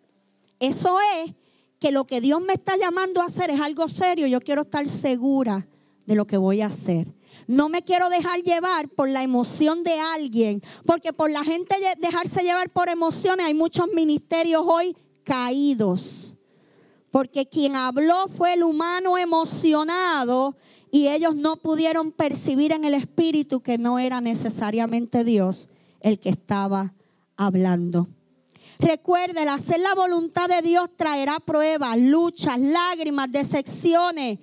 Eso 0.61 0.99
es 1.17 1.35
que 1.81 1.91
lo 1.91 2.05
que 2.05 2.21
Dios 2.21 2.41
me 2.41 2.53
está 2.53 2.77
llamando 2.77 3.21
a 3.21 3.25
hacer 3.25 3.51
es 3.51 3.61
algo 3.61 3.89
serio. 3.89 4.27
Yo 4.27 4.41
quiero 4.41 4.63
estar 4.63 4.87
segura 4.87 5.67
de 6.07 6.15
lo 6.15 6.27
que 6.27 6.37
voy 6.37 6.61
a 6.61 6.67
hacer. 6.67 7.13
No 7.47 7.69
me 7.69 7.83
quiero 7.83 8.09
dejar 8.09 8.41
llevar 8.43 8.89
por 8.91 9.09
la 9.09 9.23
emoción 9.23 9.83
de 9.83 9.99
alguien, 10.15 10.63
porque 10.87 11.13
por 11.13 11.31
la 11.31 11.43
gente 11.43 11.75
dejarse 11.99 12.43
llevar 12.43 12.71
por 12.71 12.89
emociones 12.89 13.47
hay 13.47 13.55
muchos 13.55 13.89
ministerios 13.95 14.63
hoy 14.65 14.97
caídos. 15.25 16.35
Porque 17.11 17.47
quien 17.47 17.77
habló 17.77 18.29
fue 18.29 18.55
el 18.55 18.63
humano 18.63 19.19
emocionado 19.19 20.57
y 20.93 21.09
ellos 21.09 21.35
no 21.35 21.57
pudieron 21.57 22.13
percibir 22.13 22.71
en 22.71 22.85
el 22.85 22.95
espíritu 22.95 23.63
que 23.63 23.79
no 23.79 23.99
era 23.99 24.21
necesariamente 24.21 25.25
Dios 25.25 25.69
el 26.01 26.21
que 26.21 26.29
estaba 26.29 26.95
hablando. 27.37 28.07
Recuerde, 28.79 29.41
hacer 29.41 29.81
la 29.81 29.95
voluntad 29.95 30.49
de 30.49 30.63
Dios 30.63 30.89
traerá 30.97 31.41
pruebas, 31.41 31.99
luchas, 31.99 32.61
lágrimas, 32.61 33.33
decepciones 33.33 34.39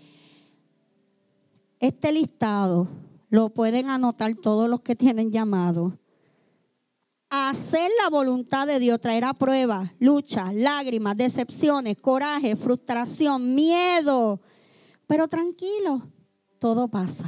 este 1.80 2.12
listado 2.12 2.90
lo 3.30 3.50
pueden 3.50 3.90
anotar 3.90 4.36
todos 4.36 4.70
los 4.70 4.82
que 4.82 4.96
tienen 4.96 5.32
llamado. 5.32 5.98
Hacer 7.30 7.90
la 8.02 8.10
voluntad 8.10 8.68
de 8.68 8.80
Dios 8.80 9.00
traerá 9.00 9.34
pruebas, 9.34 9.92
luchas, 10.00 10.54
lágrimas, 10.54 11.16
decepciones, 11.16 11.98
coraje, 11.98 12.56
frustración, 12.56 13.56
miedo. 13.56 14.42
Pero 15.08 15.28
tranquilo, 15.28 16.08
todo 16.60 16.88
pasa. 16.88 17.26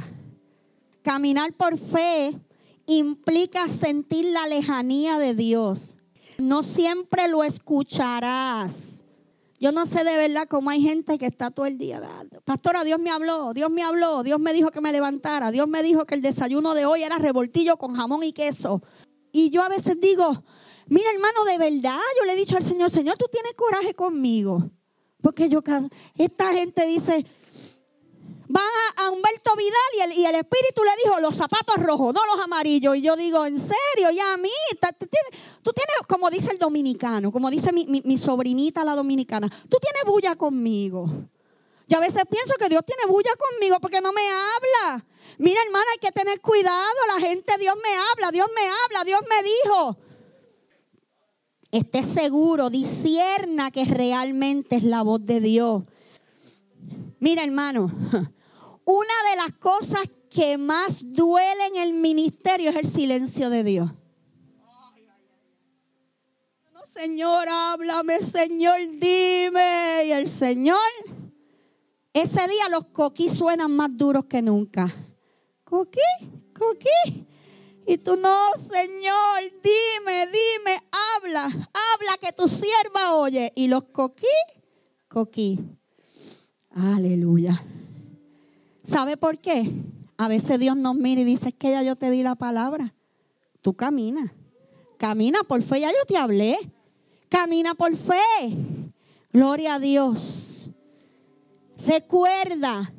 Caminar 1.02 1.52
por 1.54 1.78
fe 1.78 2.32
implica 2.86 3.66
sentir 3.68 4.26
la 4.26 4.46
lejanía 4.46 5.18
de 5.18 5.34
Dios. 5.34 5.96
No 6.38 6.62
siempre 6.62 7.28
lo 7.28 7.42
escucharás. 7.42 9.04
Yo 9.58 9.70
no 9.70 9.86
sé 9.86 10.02
de 10.02 10.16
verdad 10.16 10.48
cómo 10.48 10.70
hay 10.70 10.82
gente 10.82 11.18
que 11.18 11.26
está 11.26 11.50
todo 11.50 11.66
el 11.66 11.78
día. 11.78 12.02
Pastora, 12.44 12.82
Dios 12.82 12.98
me 12.98 13.10
habló, 13.10 13.52
Dios 13.54 13.70
me 13.70 13.82
habló, 13.82 14.24
Dios 14.24 14.40
me 14.40 14.52
dijo 14.52 14.70
que 14.72 14.80
me 14.80 14.90
levantara, 14.90 15.52
Dios 15.52 15.68
me 15.68 15.84
dijo 15.84 16.04
que 16.04 16.16
el 16.16 16.20
desayuno 16.20 16.74
de 16.74 16.84
hoy 16.84 17.04
era 17.04 17.18
revoltillo 17.18 17.76
con 17.76 17.94
jamón 17.94 18.24
y 18.24 18.32
queso. 18.32 18.82
Y 19.30 19.50
yo 19.50 19.62
a 19.62 19.68
veces 19.68 20.00
digo, 20.00 20.42
mira 20.88 21.08
hermano, 21.12 21.44
de 21.44 21.58
verdad, 21.58 22.00
yo 22.18 22.24
le 22.26 22.32
he 22.32 22.36
dicho 22.36 22.56
al 22.56 22.64
Señor, 22.64 22.90
Señor, 22.90 23.16
tú 23.16 23.26
tienes 23.30 23.54
coraje 23.54 23.94
conmigo. 23.94 24.68
Porque 25.22 25.48
yo, 25.48 25.62
esta 26.16 26.52
gente 26.52 26.84
dice, 26.84 27.24
van 28.52 28.64
a, 28.98 29.10
Humberto 29.10 29.56
Vidal 29.56 30.14
y 30.14 30.24
el, 30.26 30.34
espíritu 30.34 30.84
le 30.84 30.90
dijo 31.02 31.20
los 31.20 31.34
zapatos 31.34 31.76
rojos, 31.76 32.14
no 32.14 32.20
los 32.26 32.44
amarillos. 32.44 32.96
Y 32.96 33.02
yo 33.02 33.16
digo, 33.16 33.46
en 33.46 33.58
serio, 33.58 34.10
ya 34.14 34.34
a 34.34 34.36
mí, 34.36 34.50
tú 35.62 35.72
tienes, 35.72 36.06
como 36.06 36.30
dice 36.30 36.52
el 36.52 36.58
dominicano, 36.58 37.32
como 37.32 37.50
dice 37.50 37.72
mi, 37.72 38.18
sobrinita 38.18 38.84
la 38.84 38.94
dominicana, 38.94 39.48
tú 39.48 39.78
tienes 39.80 40.04
bulla 40.04 40.36
conmigo. 40.36 41.06
Yo 41.88 41.98
a 41.98 42.00
veces 42.00 42.22
pienso 42.30 42.54
que 42.58 42.68
Dios 42.68 42.82
tiene 42.86 43.06
bulla 43.06 43.30
conmigo 43.36 43.78
porque 43.80 44.00
no 44.00 44.12
me 44.12 44.22
habla. 44.22 45.04
Mira, 45.38 45.60
hermana, 45.64 45.86
hay 45.92 45.98
que 45.98 46.12
tener 46.12 46.40
cuidado. 46.40 46.96
La 47.16 47.26
gente, 47.26 47.54
Dios 47.58 47.74
me 47.82 47.90
habla, 47.90 48.30
Dios 48.30 48.48
me 48.54 48.62
habla, 48.62 49.04
Dios 49.04 49.20
me 49.28 49.42
dijo. 49.42 49.98
Esté 51.70 52.02
seguro, 52.02 52.68
disierna 52.68 53.70
que 53.70 53.84
realmente 53.84 54.76
es 54.76 54.84
la 54.84 55.02
voz 55.02 55.24
de 55.24 55.40
Dios. 55.40 55.82
Mira, 57.18 57.44
hermano, 57.44 57.90
una 58.84 59.30
de 59.30 59.36
las 59.36 59.52
cosas 59.54 60.10
que 60.30 60.58
más 60.58 61.02
duele 61.04 61.66
en 61.68 61.76
el 61.76 61.92
ministerio 61.94 62.70
es 62.70 62.76
el 62.76 62.86
silencio 62.86 63.50
de 63.50 63.64
Dios. 63.64 63.90
Señor, 66.92 67.48
háblame, 67.48 68.20
Señor, 68.20 68.78
dime. 68.98 70.04
Y 70.04 70.12
el 70.12 70.28
Señor, 70.28 70.76
ese 72.12 72.46
día 72.46 72.68
los 72.70 72.86
coquí 72.86 73.30
suenan 73.30 73.70
más 73.72 73.88
duros 73.96 74.26
que 74.26 74.42
nunca. 74.42 74.94
Coquí, 75.64 76.00
coquí. 76.56 77.26
Y 77.86 77.98
tú 77.98 78.16
no, 78.16 78.38
Señor, 78.56 79.40
dime, 79.62 80.26
dime, 80.26 80.82
habla, 81.16 81.44
habla 81.44 82.18
que 82.20 82.32
tu 82.32 82.46
sierva 82.46 83.14
oye. 83.14 83.52
Y 83.56 83.68
los 83.68 83.84
coquí, 83.84 84.26
coquí. 85.08 85.58
Aleluya. 86.70 87.64
¿Sabe 88.84 89.16
por 89.16 89.38
qué? 89.38 89.70
A 90.16 90.28
veces 90.28 90.58
Dios 90.58 90.76
nos 90.76 90.96
mira 90.96 91.20
y 91.20 91.24
dice, 91.24 91.48
es 91.48 91.54
que 91.54 91.70
ya 91.70 91.82
yo 91.82 91.96
te 91.96 92.10
di 92.10 92.22
la 92.22 92.34
palabra. 92.34 92.94
Tú 93.60 93.74
camina. 93.74 94.34
Camina 94.98 95.42
por 95.42 95.62
fe, 95.62 95.80
ya 95.80 95.90
yo 95.90 96.04
te 96.06 96.16
hablé. 96.16 96.56
Camina 97.28 97.74
por 97.74 97.96
fe. 97.96 98.14
Gloria 99.32 99.74
a 99.74 99.78
Dios. 99.78 100.70
Recuerda, 101.86 102.92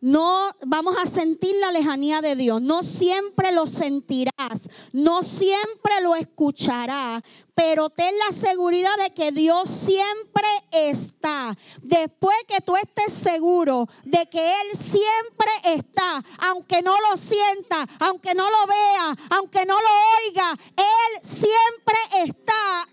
no 0.00 0.50
vamos 0.64 0.96
a 0.96 1.06
sentir 1.06 1.54
la 1.60 1.72
lejanía 1.72 2.22
de 2.22 2.34
Dios. 2.34 2.62
No 2.62 2.82
siempre 2.82 3.52
lo 3.52 3.66
sentirás, 3.66 4.70
no 4.92 5.22
siempre 5.22 6.00
lo 6.02 6.14
escucharás, 6.14 7.22
pero 7.54 7.90
ten 7.90 8.14
la 8.18 8.34
seguridad 8.34 8.96
de 9.02 9.12
que 9.12 9.30
Dios 9.30 9.68
siempre 9.68 10.46
está. 10.72 11.56
Después 11.82 12.36
que 12.48 12.62
tú 12.62 12.76
estés 12.76 13.12
seguro 13.12 13.88
de 14.04 14.26
que 14.30 14.40
Él 14.40 14.78
siempre 14.78 15.50
está, 15.64 16.24
aunque 16.48 16.80
no 16.80 16.94
lo 17.10 17.16
sienta, 17.18 17.86
aunque 18.00 18.34
no 18.34 18.50
lo 18.50 18.66
vea, 18.66 19.16
aunque 19.36 19.66
no 19.66 19.74
lo 19.74 19.88
oiga, 20.28 20.58
Él 20.76 21.20
siempre 21.22 21.96
está. 22.24 22.88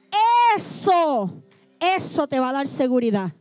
Eso, 0.58 1.34
eso 1.80 2.28
te 2.28 2.40
va 2.42 2.50
a 2.50 2.54
dar 2.54 2.68
seguridad. 2.68 3.32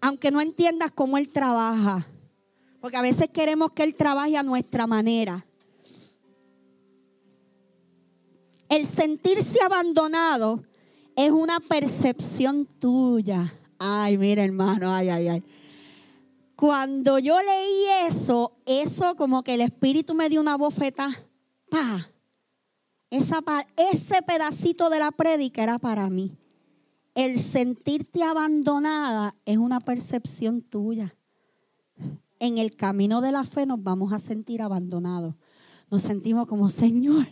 Aunque 0.00 0.30
no 0.30 0.40
entiendas 0.40 0.90
cómo 0.90 1.18
Él 1.18 1.28
trabaja 1.28 2.06
porque 2.84 2.98
a 2.98 3.00
veces 3.00 3.30
queremos 3.32 3.70
que 3.70 3.82
Él 3.82 3.94
trabaje 3.94 4.36
a 4.36 4.42
nuestra 4.42 4.86
manera. 4.86 5.46
El 8.68 8.84
sentirse 8.84 9.58
abandonado 9.64 10.62
es 11.16 11.30
una 11.30 11.60
percepción 11.60 12.66
tuya. 12.66 13.54
Ay, 13.78 14.18
mira 14.18 14.44
hermano, 14.44 14.92
ay, 14.92 15.08
ay, 15.08 15.28
ay. 15.28 15.44
Cuando 16.56 17.18
yo 17.18 17.40
leí 17.40 18.10
eso, 18.10 18.52
eso 18.66 19.16
como 19.16 19.42
que 19.42 19.54
el 19.54 19.62
Espíritu 19.62 20.12
me 20.12 20.28
dio 20.28 20.42
una 20.42 20.58
bofeta. 20.58 21.08
Pa. 21.70 22.10
Esa, 23.08 23.42
ese 23.94 24.20
pedacito 24.20 24.90
de 24.90 24.98
la 24.98 25.10
prédica 25.10 25.62
era 25.62 25.78
para 25.78 26.10
mí. 26.10 26.36
El 27.14 27.40
sentirte 27.40 28.22
abandonada 28.22 29.34
es 29.46 29.56
una 29.56 29.80
percepción 29.80 30.60
tuya 30.60 31.16
en 32.46 32.58
el 32.58 32.76
camino 32.76 33.20
de 33.20 33.32
la 33.32 33.44
fe 33.44 33.64
nos 33.64 33.82
vamos 33.82 34.12
a 34.12 34.18
sentir 34.18 34.60
abandonados. 34.60 35.34
Nos 35.90 36.02
sentimos 36.02 36.46
como, 36.46 36.68
Señor, 36.68 37.26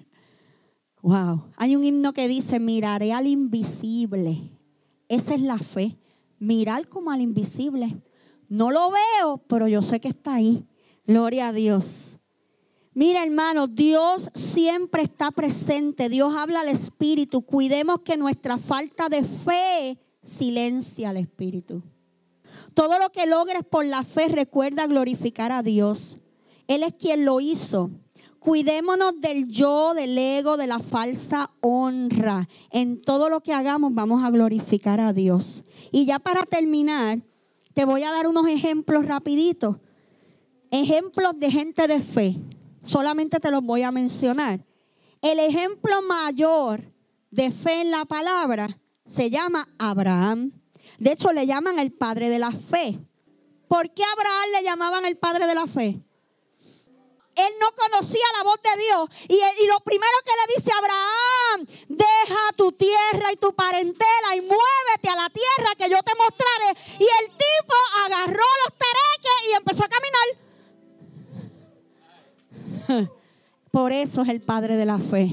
wow. 1.03 1.44
Hay 1.57 1.77
un 1.77 1.85
himno 1.85 2.12
que 2.12 2.29
dice, 2.29 2.59
miraré 2.59 3.12
al 3.12 3.27
invisible. 3.27 4.59
Esa 5.09 5.35
es 5.35 5.42
la 5.42 5.59
fe, 5.59 5.98
mirar 6.38 6.88
como 6.88 7.11
al 7.11 7.20
invisible. 7.20 8.03
No 8.48 8.70
lo 8.70 8.90
veo, 8.90 9.38
pero 9.48 9.68
yo 9.68 9.83
sé 9.83 10.01
que 10.01 10.09
está 10.09 10.35
ahí. 10.35 10.66
Gloria 11.07 11.48
a 11.48 11.53
Dios. 11.53 12.18
Mira, 12.94 13.22
hermano, 13.22 13.66
Dios 13.66 14.31
siempre 14.35 15.03
está 15.03 15.31
presente. 15.31 16.09
Dios 16.09 16.35
habla 16.35 16.61
al 16.61 16.68
Espíritu. 16.68 17.42
Cuidemos 17.42 18.01
que 18.01 18.16
nuestra 18.16 18.57
falta 18.59 19.09
de 19.09 19.25
fe 19.25 19.98
silencia 20.22 21.11
al 21.11 21.16
Espíritu. 21.18 21.83
Todo 22.74 22.98
lo 22.98 23.11
que 23.11 23.26
logres 23.26 23.62
por 23.68 23.85
la 23.85 24.04
fe 24.04 24.28
recuerda 24.28 24.87
glorificar 24.87 25.52
a 25.52 25.62
Dios. 25.62 26.18
Él 26.68 26.82
es 26.82 26.94
quien 26.94 27.24
lo 27.24 27.40
hizo. 27.40 27.90
Cuidémonos 28.38 29.20
del 29.20 29.48
yo, 29.48 29.94
del 29.94 30.16
ego, 30.18 30.56
de 30.56 30.66
la 30.66 30.80
falsa 30.80 31.50
honra. 31.61 32.48
En 32.70 33.00
todo 33.00 33.28
lo 33.28 33.40
que 33.40 33.52
hagamos 33.52 33.94
vamos 33.94 34.24
a 34.24 34.30
glorificar 34.30 35.00
a 35.00 35.12
Dios. 35.12 35.62
Y 35.92 36.06
ya 36.06 36.18
para 36.18 36.42
terminar, 36.42 37.22
te 37.74 37.85
voy 37.85 38.02
a 38.02 38.11
dar 38.11 38.26
unos 38.26 38.48
ejemplos 38.48 39.06
rapiditos. 39.06 39.76
Ejemplos 40.70 41.38
de 41.38 41.50
gente 41.50 41.87
de 41.87 42.00
fe. 42.00 42.37
Solamente 42.85 43.38
te 43.38 43.50
los 43.50 43.62
voy 43.62 43.82
a 43.82 43.92
mencionar. 43.92 44.64
El 45.20 45.38
ejemplo 45.38 45.94
mayor 46.02 46.92
de 47.30 47.50
fe 47.50 47.82
en 47.82 47.90
la 47.90 48.04
palabra 48.06 48.80
se 49.06 49.30
llama 49.30 49.68
Abraham. 49.78 50.52
De 51.03 51.11
hecho, 51.11 51.33
le 51.33 51.47
llaman 51.49 51.81
el 51.81 51.91
padre 51.91 52.29
de 52.29 52.38
la 52.38 52.53
fe. 52.53 52.97
¿Por 53.67 53.91
qué 53.91 54.05
Abraham 54.05 54.51
le 54.53 54.62
llamaban 54.62 55.05
el 55.05 55.17
padre 55.17 55.49
de 55.49 55.55
la 55.57 55.67
fe? 55.67 56.01
Él 57.35 57.53
no 57.61 57.73
conocía 57.75 58.25
la 58.38 58.45
voz 58.45 58.61
de 58.62 58.71
Dios. 58.81 59.11
Y, 59.29 59.67
lo 59.67 59.81
primero 59.81 60.17
que 60.25 60.31
le 60.31 60.47
dice 60.55 60.71
a 60.71 60.79
Abraham, 60.79 61.67
deja 61.88 62.53
tu 62.57 62.71
tierra 62.71 63.33
y 63.33 63.37
tu 63.37 63.53
parentela 63.53 64.37
y 64.37 64.43
muévete 64.43 65.09
a 65.09 65.17
la 65.17 65.29
tierra 65.29 65.75
que 65.77 65.91
yo 65.91 66.01
te 66.05 66.12
mostraré. 66.15 66.79
Y 67.01 67.09
el 67.21 67.31
tipo 67.31 67.75
agarró 68.07 68.47
los 68.65 68.73
tereques 68.79 69.38
y 69.49 69.53
empezó 69.57 69.83
a 69.83 69.88
caminar. 72.87 73.11
Por 73.73 73.91
eso 73.91 74.23
es 74.23 74.29
el 74.29 74.41
padre 74.41 74.77
de 74.77 74.87
la 74.87 74.99
fe. 74.99 75.33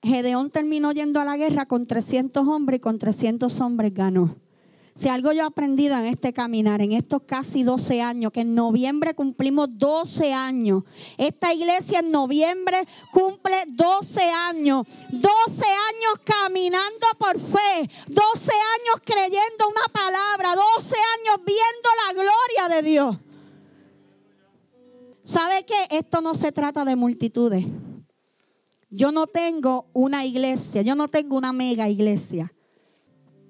Gedeón 0.00 0.50
terminó 0.50 0.92
yendo 0.92 1.18
a 1.18 1.24
la 1.24 1.36
guerra 1.36 1.66
con 1.66 1.88
300 1.88 2.46
hombres 2.46 2.76
y 2.76 2.80
con 2.80 3.00
300 3.00 3.60
hombres 3.60 3.92
ganó. 3.92 4.36
Si 5.00 5.08
algo 5.08 5.32
yo 5.32 5.44
he 5.44 5.46
aprendido 5.46 5.96
en 5.96 6.04
este 6.04 6.34
caminar, 6.34 6.82
en 6.82 6.92
estos 6.92 7.22
casi 7.22 7.62
12 7.62 8.02
años, 8.02 8.32
que 8.32 8.42
en 8.42 8.54
noviembre 8.54 9.14
cumplimos 9.14 9.70
12 9.72 10.34
años. 10.34 10.82
Esta 11.16 11.54
iglesia 11.54 12.00
en 12.00 12.10
noviembre 12.10 12.76
cumple 13.10 13.64
12 13.68 14.20
años. 14.50 14.84
12 15.10 15.22
años 15.22 16.20
caminando 16.22 17.06
por 17.18 17.40
fe. 17.40 17.90
12 18.08 18.52
años 18.52 19.02
creyendo 19.02 19.70
una 19.70 19.88
palabra. 19.90 20.54
12 20.76 20.94
años 21.18 21.46
viendo 21.46 21.88
la 22.06 22.12
gloria 22.12 22.76
de 22.76 22.82
Dios. 22.90 23.16
¿Sabe 25.24 25.64
qué? 25.64 25.96
Esto 25.96 26.20
no 26.20 26.34
se 26.34 26.52
trata 26.52 26.84
de 26.84 26.94
multitudes. 26.94 27.64
Yo 28.90 29.12
no 29.12 29.26
tengo 29.26 29.86
una 29.94 30.26
iglesia, 30.26 30.82
yo 30.82 30.94
no 30.94 31.08
tengo 31.08 31.38
una 31.38 31.54
mega 31.54 31.88
iglesia. 31.88 32.52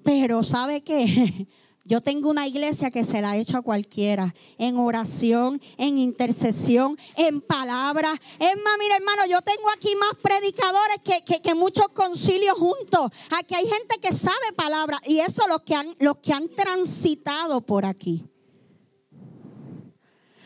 Pero 0.03 0.43
¿sabe 0.43 0.81
qué? 0.81 1.47
Yo 1.83 1.99
tengo 1.99 2.29
una 2.29 2.47
iglesia 2.47 2.91
que 2.91 3.03
se 3.03 3.21
la 3.21 3.31
ha 3.31 3.37
hecho 3.37 3.57
a 3.57 3.63
cualquiera, 3.63 4.35
en 4.59 4.77
oración, 4.77 5.59
en 5.77 5.97
intercesión, 5.97 6.95
en 7.17 7.41
palabra. 7.41 8.13
Es 8.39 8.55
más, 8.63 8.75
mira 8.79 8.97
hermano, 8.97 9.25
yo 9.27 9.41
tengo 9.41 9.67
aquí 9.75 9.95
más 9.95 10.13
predicadores 10.21 10.97
que, 11.03 11.41
que, 11.41 11.55
muchos 11.55 11.87
concilios 11.89 12.53
juntos. 12.53 13.09
Aquí 13.39 13.55
hay 13.55 13.65
gente 13.65 13.97
que 13.99 14.13
sabe 14.13 14.53
palabra 14.55 14.99
y 15.07 15.19
eso 15.19 15.47
los 15.47 15.61
que 15.61 15.73
han, 15.73 15.87
los 15.97 16.17
que 16.17 16.33
han 16.33 16.49
transitado 16.49 17.61
por 17.61 17.85
aquí. 17.85 18.25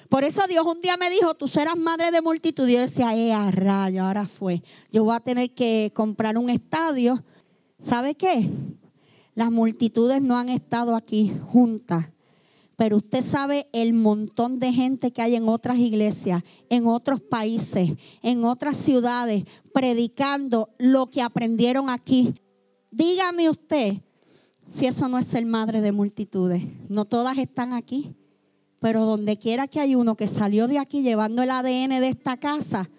Por 0.07 0.23
eso 0.23 0.41
Dios 0.47 0.65
un 0.65 0.79
día 0.79 0.95
me 0.95 1.09
dijo, 1.09 1.33
tú 1.35 1.49
serás 1.49 1.75
madre 1.75 2.11
de 2.11 2.21
multitud. 2.21 2.67
Yo 2.69 2.79
decía, 2.79 3.13
eh, 3.13 3.51
rayo, 3.51 4.05
ahora 4.05 4.25
fue. 4.27 4.63
Yo 4.89 5.03
voy 5.03 5.15
a 5.15 5.19
tener 5.19 5.53
que 5.53 5.91
comprar 5.93 6.37
un 6.37 6.49
estadio. 6.49 7.21
¿Sabe 7.79 8.15
qué? 8.15 8.49
Las 9.35 9.51
multitudes 9.51 10.21
no 10.21 10.37
han 10.37 10.49
estado 10.49 10.95
aquí 10.95 11.33
juntas. 11.47 12.09
Pero 12.77 12.97
usted 12.97 13.21
sabe 13.21 13.67
el 13.71 13.93
montón 13.93 14.59
de 14.59 14.73
gente 14.73 15.11
que 15.11 15.21
hay 15.21 15.35
en 15.35 15.47
otras 15.47 15.77
iglesias, 15.77 16.43
en 16.69 16.87
otros 16.87 17.21
países, 17.21 17.93
en 18.21 18.43
otras 18.43 18.75
ciudades, 18.75 19.43
predicando 19.73 20.69
lo 20.77 21.09
que 21.09 21.21
aprendieron 21.21 21.89
aquí. 21.89 22.35
Dígame 22.91 23.49
usted 23.49 24.01
si 24.67 24.87
eso 24.87 25.07
no 25.07 25.19
es 25.19 25.27
ser 25.27 25.45
madre 25.45 25.79
de 25.81 25.91
multitudes. 25.91 26.63
No 26.89 27.05
todas 27.05 27.37
están 27.37 27.73
aquí, 27.73 28.13
pero 28.79 29.05
donde 29.05 29.37
quiera 29.37 29.67
que 29.67 29.79
hay 29.79 29.95
uno 29.95 30.15
que 30.15 30.27
salió 30.27 30.67
de 30.67 30.79
aquí 30.79 31.01
llevando 31.01 31.43
el 31.43 31.51
ADN 31.51 32.01
de 32.01 32.07
esta 32.09 32.37
casa, 32.37 32.89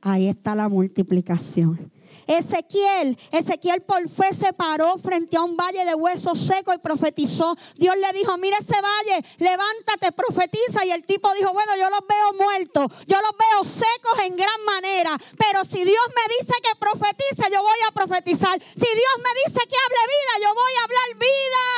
ahí 0.00 0.28
está 0.28 0.54
la 0.54 0.68
multiplicación. 0.68 1.90
Ezequiel, 2.26 3.18
Ezequiel 3.32 3.82
por 3.82 4.08
fe 4.08 4.32
se 4.34 4.52
paró 4.52 4.96
frente 4.98 5.36
a 5.36 5.42
un 5.42 5.56
valle 5.56 5.84
de 5.84 5.94
huesos 5.94 6.38
secos 6.38 6.74
y 6.74 6.78
profetizó. 6.78 7.56
Dios 7.76 7.94
le 7.96 8.12
dijo, 8.18 8.36
mira 8.38 8.56
ese 8.58 8.80
valle, 8.80 9.26
levántate, 9.38 10.12
profetiza. 10.12 10.84
Y 10.84 10.90
el 10.90 11.04
tipo 11.04 11.32
dijo, 11.34 11.52
bueno, 11.52 11.76
yo 11.76 11.90
los 11.90 12.00
veo 12.08 12.44
muertos, 12.44 12.86
yo 13.06 13.16
los 13.20 13.32
veo 13.38 13.64
secos 13.64 14.18
en 14.24 14.36
gran 14.36 14.64
manera. 14.64 15.16
Pero 15.38 15.64
si 15.64 15.84
Dios 15.84 16.04
me 16.08 16.34
dice 16.38 16.54
que 16.62 16.78
profetice, 16.78 17.50
yo 17.52 17.62
voy 17.62 17.78
a 17.88 17.92
profetizar. 17.92 18.60
Si 18.60 18.80
Dios 18.80 19.14
me 19.18 19.30
dice 19.44 19.60
que 19.66 19.76
hable 19.76 20.02
vida, 20.16 20.48
yo 20.48 20.54
voy 20.54 20.72
a 20.78 20.84
hablar 20.84 21.08
vida. 21.18 21.70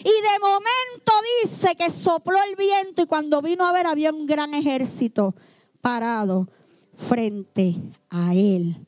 Y 0.00 0.22
de 0.22 0.38
momento 0.40 1.12
dice 1.42 1.76
que 1.76 1.90
sopló 1.90 2.42
el 2.42 2.56
viento 2.56 3.02
y 3.02 3.06
cuando 3.06 3.42
vino 3.42 3.66
a 3.66 3.72
ver 3.72 3.86
había 3.86 4.10
un 4.10 4.26
gran 4.26 4.54
ejército 4.54 5.34
parado 5.80 6.48
frente 6.96 7.76
a 8.10 8.34
él. 8.34 8.87